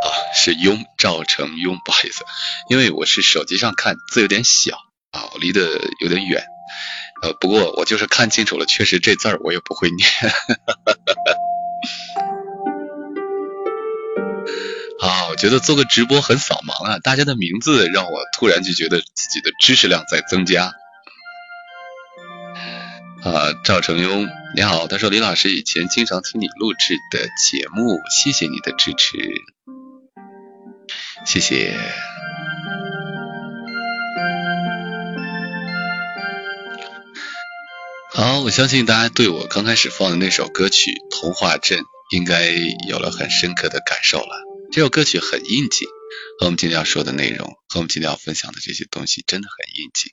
[0.00, 2.24] 啊，是雍赵成雍，不好意思，
[2.70, 4.78] 因为我是手机上看字有点小
[5.12, 6.42] 啊，我离得有点远。
[7.20, 10.08] 呃，不过我就是看清楚了，确实这字儿我也不会念。
[15.40, 20.74] 觉得做个直播很扫盲啊，大家的名字让我突然就觉得自己的知识量在增加。
[23.24, 24.86] 啊，赵成庸，你好。
[24.86, 29.16] 他说李老师以前经常听你录制的节目，谢谢你的支持，
[31.24, 31.74] 谢谢。
[38.12, 41.78] 好，我相信大家对我刚开始放的那首歌曲《童话镇》
[42.10, 42.50] 应该
[42.90, 44.49] 有了很深刻的感受了。
[44.72, 45.88] 这首歌曲很应景，
[46.38, 50.12] 和我们今天要说的内容，和我们今天要分享的这些东西真的很应景，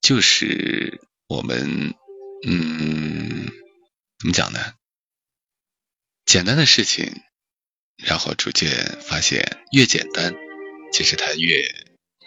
[0.00, 1.94] 就是我们。
[2.46, 3.46] 嗯，
[4.18, 4.74] 怎么讲呢？
[6.26, 7.22] 简单的事情，
[7.96, 10.34] 然后逐渐发现，越简单，
[10.92, 11.64] 其实它越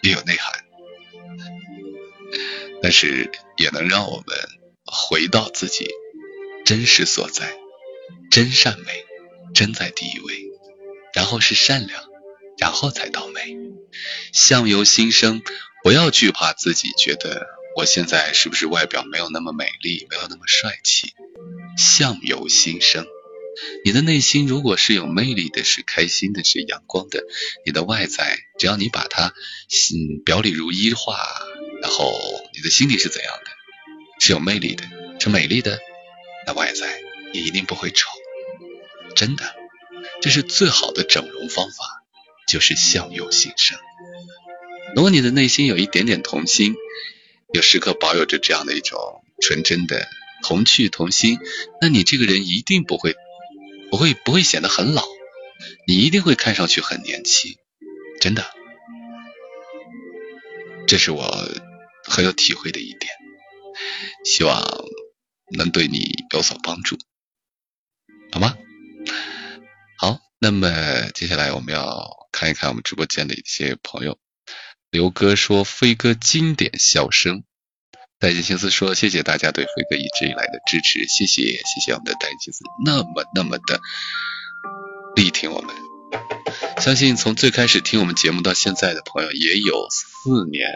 [0.02, 0.64] 越有内涵。
[2.82, 4.36] 但是也能让我们
[4.84, 5.86] 回到自己
[6.64, 7.56] 真实所在，
[8.32, 9.04] 真善美，
[9.54, 10.47] 真在第一位，
[11.18, 12.00] 然后是善良，
[12.58, 13.56] 然后才到美。
[14.32, 15.42] 相由心生，
[15.82, 17.44] 不要惧怕自己觉得。
[17.74, 21.14] 我现在是不是外表没有那么美丽，没有那么帅气？
[21.76, 23.04] 相由心生，
[23.84, 27.24] 你的内心如果是有魅力的，是开心的，是阳光的，
[27.66, 29.34] 你的外在只要你把它
[29.92, 31.18] 嗯表里如一化，
[31.82, 32.16] 然后
[32.54, 33.50] 你的心里是怎样的？
[34.20, 34.84] 是有魅力的，
[35.18, 35.80] 是美丽的，
[36.46, 37.00] 那外在
[37.32, 38.08] 也一定不会丑。
[39.16, 39.56] 真的，
[40.20, 42.02] 这是最好的整容方法，
[42.46, 43.78] 就是相由心生。
[44.94, 46.74] 如果你的内心有一点点童心。
[47.54, 50.06] 有时刻保有着这样的一种纯真的
[50.42, 51.38] 童趣童心，
[51.80, 53.16] 那你这个人一定不会
[53.90, 55.02] 不会不会显得很老，
[55.86, 57.56] 你一定会看上去很年轻，
[58.20, 58.44] 真的，
[60.86, 61.48] 这是我
[62.04, 63.10] 很有体会的一点，
[64.26, 64.62] 希望
[65.56, 66.98] 能对你有所帮助，
[68.30, 68.58] 好吗？
[70.40, 70.70] 那么
[71.14, 74.18] 接下来我们要看一看我们直播间的一些朋友。
[74.90, 77.42] 刘哥说：“飞哥经典笑声，
[78.18, 83.80] 戴金青丝说：“谢谢大家对飞哥一直以来的支持，谢谢谢谢我们的戴金青丝那么那么的
[85.14, 85.74] 力挺我们。
[86.80, 90.70] 相信从最开始听我们节目到现在的朋友也有四年，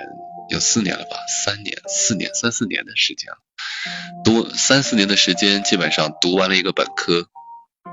[0.50, 1.16] 有四年了吧？
[1.44, 3.38] 三年、四年、三四年的时间了。
[4.24, 7.28] 读三四年的时间，基本上读完了一个本科，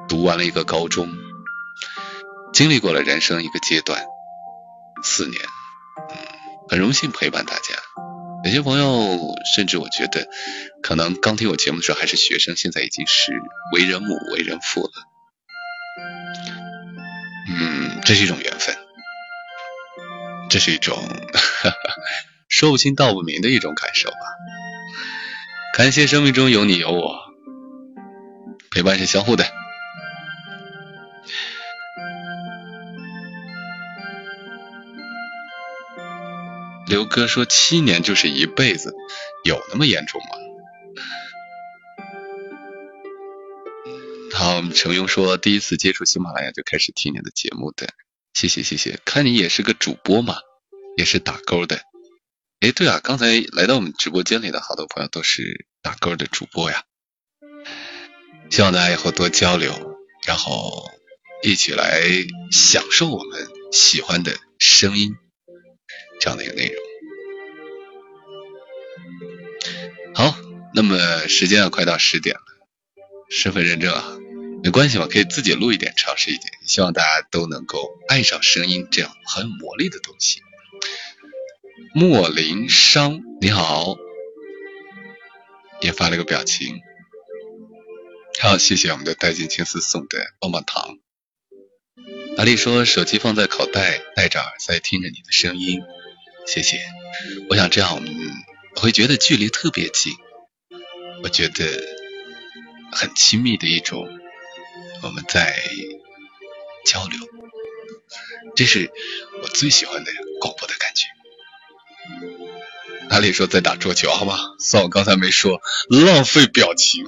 [0.09, 1.07] 读完了一个高中，
[2.53, 4.05] 经历过了人生一个阶段。
[5.03, 5.41] 四年，
[6.09, 6.17] 嗯，
[6.67, 7.75] 很荣幸陪伴大家。”
[8.45, 10.27] 有些朋友甚至我觉得，
[10.81, 13.33] 可能刚听我节目的时候还是学生，现在已经是
[13.73, 14.91] 为人母、为人父了。
[17.49, 18.77] 嗯，这是一种缘分，
[20.49, 20.97] 这是一种
[22.47, 24.17] 说不清道不明的一种感受吧。
[25.73, 27.19] 感谢生命中有你有我，
[28.71, 29.45] 陪伴是相互的。
[36.99, 38.93] 刘哥说：“七年就是一辈子，
[39.45, 40.27] 有那么严重吗？”
[44.35, 47.87] 好，程庸说：“第一次接触喜马拉雅就开始听你的节目的，
[48.33, 48.99] 谢谢谢谢。
[49.05, 50.39] 看你也是个主播嘛，
[50.97, 51.79] 也是打勾的。
[52.59, 56.83] 哎，对啊，刚才来到我们直播间里的好多朋友都是打勾的主播呀。
[58.49, 59.71] 希望大家以后多交流，
[60.27, 60.91] 然后
[61.43, 62.01] 一起来
[62.51, 65.15] 享受我们喜欢的声音。”
[66.19, 66.88] 这样的一个内容。
[70.19, 70.35] 好，
[70.73, 72.41] 那么时间啊快到十点了，
[73.31, 74.17] 身份认证啊，
[74.61, 76.51] 没关系嘛，可以自己录一点，尝试一点。
[76.67, 80.41] 希望大家都能够爱上声音这样很有魔力的东西。
[81.95, 83.95] 莫林商，你好，
[85.79, 86.81] 也发了个表情。
[88.41, 90.97] 好，谢谢我们的戴金青丝送的棒棒糖。
[92.35, 95.79] 阿丽说，手机放在口袋，戴着耳塞听着你的声音。
[96.45, 96.81] 谢谢，
[97.49, 98.13] 我想这样我们
[98.79, 100.13] 我会觉得距离特别近，
[101.21, 101.65] 我觉得
[102.93, 104.07] 很亲密的一种
[105.03, 105.61] 我们在
[106.85, 107.19] 交流，
[108.55, 108.89] 这是
[109.43, 111.07] 我最喜欢的广播的感觉。
[113.09, 114.11] 哪里说在打桌球？
[114.11, 114.37] 好吗？
[114.61, 117.03] 算我刚才没说，浪费表情。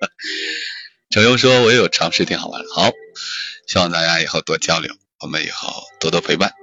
[1.10, 2.64] 程优说我也有尝试，挺好玩。
[2.74, 2.90] 好，
[3.68, 6.54] 希望大家以后多交流，我们以后多多陪伴。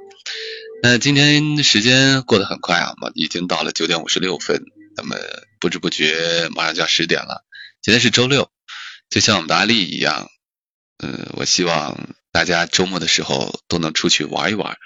[0.84, 4.64] 那今天时间过得很快啊，已经到了九点五十六分，
[4.96, 5.16] 那么
[5.60, 7.44] 不知不觉马上就要十点了。
[7.82, 8.52] 今天是周六，
[9.10, 10.30] 就像我们的阿丽一样，
[11.04, 11.98] 嗯，我希望
[12.32, 14.78] 大家周末的时候都能出去玩一玩，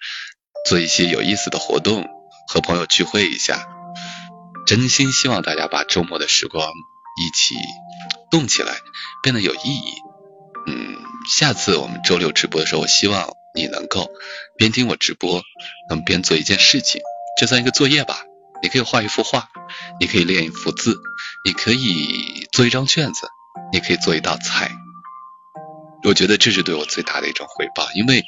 [0.66, 2.08] 做一些有意思的活动，
[2.48, 3.68] 和朋友聚会一下。
[4.66, 7.56] 真心希望大家把周末的时光一起
[8.32, 8.78] 动起来，
[9.22, 9.94] 变得有意义。
[10.68, 10.98] 嗯，
[11.30, 13.41] 下次我们周六直播的时候，我希望。
[13.54, 14.12] 你能够
[14.58, 15.42] 边听我直播，
[15.90, 17.02] 能边做一件事情，
[17.40, 18.24] 就算一个作业吧。
[18.64, 19.50] 你可以画一幅画，
[20.00, 20.96] 你可以练一幅字，
[21.44, 23.28] 你可以做一张卷子，
[23.74, 24.72] 你可以做一道菜。
[26.04, 28.24] 我觉得这是对我最大的一种回报，因为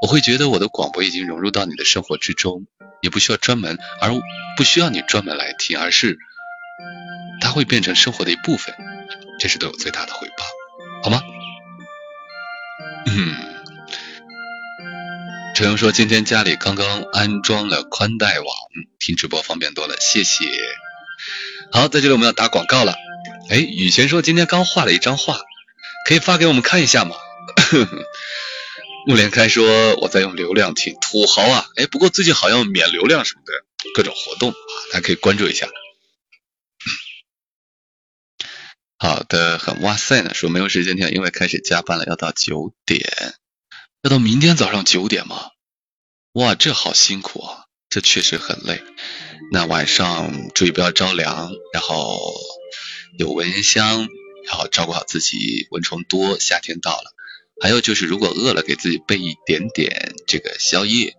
[0.00, 2.66] 我会觉得我的广播已经融入到你的生活之中，
[3.02, 4.10] 也不需要专门，而
[4.56, 6.18] 不需要你专门来听，而是
[7.42, 8.74] 它会变成生活的一部分。
[9.38, 10.44] 这是对我最大的回报，
[11.02, 11.22] 好吗？
[13.06, 13.53] 嗯。
[15.54, 18.46] 陈勇说：“今天家里刚刚安装了宽带网，
[18.98, 20.46] 听直播方便多了，谢谢。”
[21.70, 22.96] 好，在这里我们要打广告了。
[23.50, 25.40] 哎，雨贤说今天刚画了一张画，
[26.08, 27.14] 可以发给我们看一下吗？
[29.06, 31.68] 木连开说我在用流量听，土豪啊！
[31.76, 33.52] 哎，不过最近好像免流量什么的
[33.94, 35.68] 各种活动啊，大家可以关注一下。
[38.98, 43.34] 好的，很哇塞呢，说没有时间听，因为开始加班了，要到九点。
[44.04, 45.48] 要到明天早上九点吗？
[46.34, 47.64] 哇，这好辛苦啊！
[47.88, 48.82] 这确实很累。
[49.50, 52.34] 那晚上注意不要着凉，然后
[53.18, 54.06] 有蚊香，
[54.46, 57.14] 然后照顾好自己，蚊虫多，夏天到了。
[57.62, 61.14] 还有就是，如果饿了，给自己备一点点这个宵夜，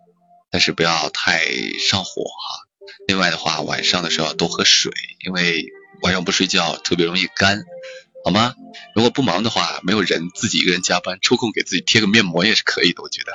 [0.51, 1.43] 但是不要太
[1.79, 2.67] 上火哈。
[3.07, 4.91] 另外的话，晚上的时候要多喝水，
[5.25, 5.65] 因为
[6.03, 7.63] 晚上不睡觉特别容易干。
[8.25, 8.55] 好吗？
[8.95, 13.31] 如果不忙的话，没有人自己一个人加班，抽空给自己贴个面膜也是可以的，我觉得。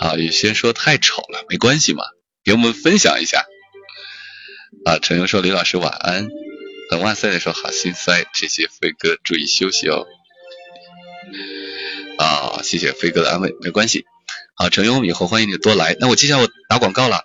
[0.04, 2.02] 啊，有些人说太丑了，没关系嘛，
[2.42, 3.46] 给我们分享一下。
[4.84, 6.28] 啊，陈勇说李老师晚安，
[6.90, 10.04] 很哇塞的说好心塞，谢谢飞哥，注意休息哦。
[12.18, 14.04] 啊，谢谢飞哥的安慰，没关系。
[14.56, 15.96] 好，陈勇以后欢迎你多来。
[16.00, 17.22] 那我接下来我打广告了。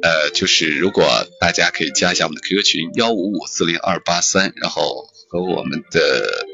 [0.00, 1.04] 呃，就是如果
[1.38, 6.46] 大家可以加一下我们的 QQ 群幺五五四零二八三，然后和我们的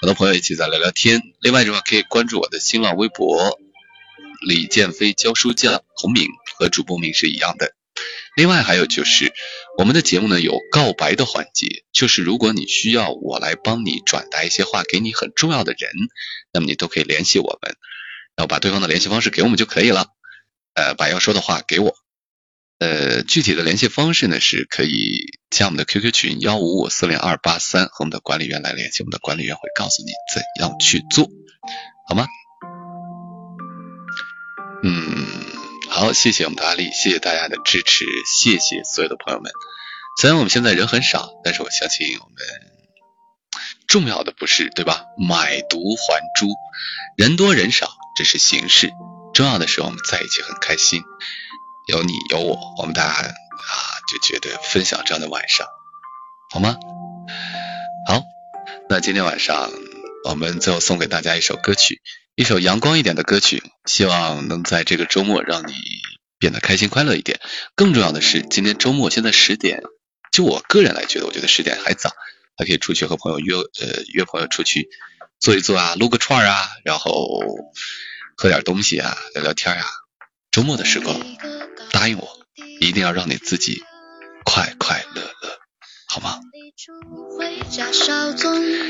[0.00, 1.20] 很多朋友一起在聊聊天。
[1.40, 3.58] 另外的话，可以关注我的新浪微博
[4.46, 6.28] 李建飞教书匠，同名
[6.58, 7.74] 和主播名是一样的。
[8.36, 9.32] 另外还有就是
[9.78, 15.90] 我们的节目呢有告白的环节，就是如果你需要我来帮你转达一些话给你很重要的人，
[16.52, 17.76] 那么你都可以联系我们，
[18.34, 20.06] 然后把对方的联系方式给我们就可以了，
[20.74, 21.94] 呃，把要说的话给我。
[22.82, 31.30] 呃，具体的联系方式呢，是可以加我们的 QQ 群幺五五四零二八三，和我们的管理员来联系，我们的管理员会告诉你怎样去做，
[32.08, 32.26] 好吗？
[34.82, 35.24] 嗯，
[35.90, 39.52] 好，谢谢我们的阿丽，谢谢大家的支持，谢谢所有的朋友们。
[40.20, 42.36] 虽然我们现在人很少，但是我相信我们
[43.86, 45.04] 重要的不是对吧？
[45.16, 46.48] 买椟还珠，
[47.16, 48.90] 人多人少这是形式，
[49.34, 51.00] 重要的是我们在一起很开心。
[51.88, 53.32] 有你有我，我们大家啊
[54.08, 55.66] 就觉得分享这样的晚上，
[56.52, 56.76] 好吗？
[58.06, 58.22] 好，
[58.88, 59.70] 那今天晚上
[60.24, 62.00] 我们最后送给大家一首歌曲，
[62.36, 65.74] 一首阳光一点的歌曲，希望能在这个周末让你
[66.38, 67.40] 变得开心快乐一点。
[67.74, 69.82] 更重要的是，今天周末现在十点，
[70.30, 72.10] 就我个人来觉得，我觉得十点还早，
[72.56, 74.88] 还可以出去和朋友约呃约朋友出去
[75.40, 77.40] 坐一坐啊，撸个串啊，然后
[78.36, 79.84] 喝点东西啊，聊聊天啊，
[80.52, 81.20] 周末的时光。
[81.92, 82.26] 答应我，
[82.80, 83.82] 一定要让你自己
[84.44, 85.58] 快快乐乐，
[86.08, 86.40] 好吗？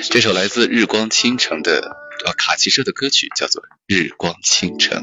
[0.08, 5.02] 这首来自日光倾城的呃卡奇社的歌曲叫做《日光倾城》，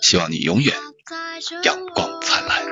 [0.00, 0.74] 希望你永远
[1.64, 2.64] 阳光灿烂。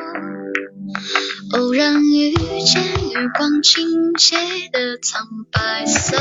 [1.53, 2.83] 偶然遇见
[3.13, 6.17] 日光倾泻的苍白色，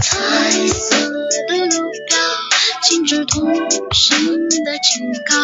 [0.00, 1.10] 彩色
[1.48, 1.90] 的路
[2.92, 3.02] 标。
[3.02, 3.42] 心知同
[3.92, 5.34] 行的警告，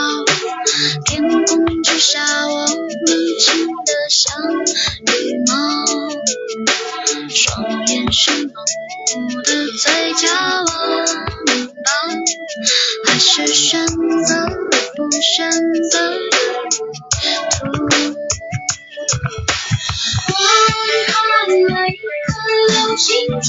[1.06, 2.76] 天空之下，我们
[3.40, 5.54] 亲得像羽毛，
[7.30, 10.28] 双眼是浓雾的嘴角
[11.46, 11.80] 温饱，
[13.06, 13.94] 还是选择
[14.94, 15.50] 不选
[15.90, 16.20] 择。
[20.28, 20.34] 我
[21.06, 21.16] 看
[21.48, 21.54] 了
[21.88, 22.04] 一颗
[22.68, 23.08] 流星
[23.40, 23.48] 坠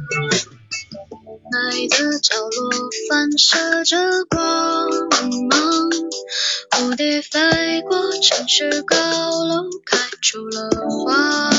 [1.53, 2.71] 爱的角落
[3.09, 3.97] 反射着
[4.29, 4.87] 光
[5.49, 5.89] 芒，
[6.71, 11.49] 蝴蝶飞过城市高楼，开出了花。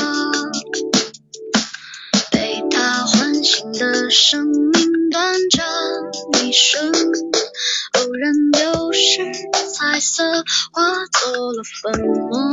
[2.31, 4.71] 被它唤醒的生命
[5.11, 9.31] 短暂一瞬，偶然丢失，
[9.71, 10.23] 彩色
[10.71, 12.51] 化作了粉末。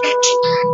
[0.00, 0.71] 而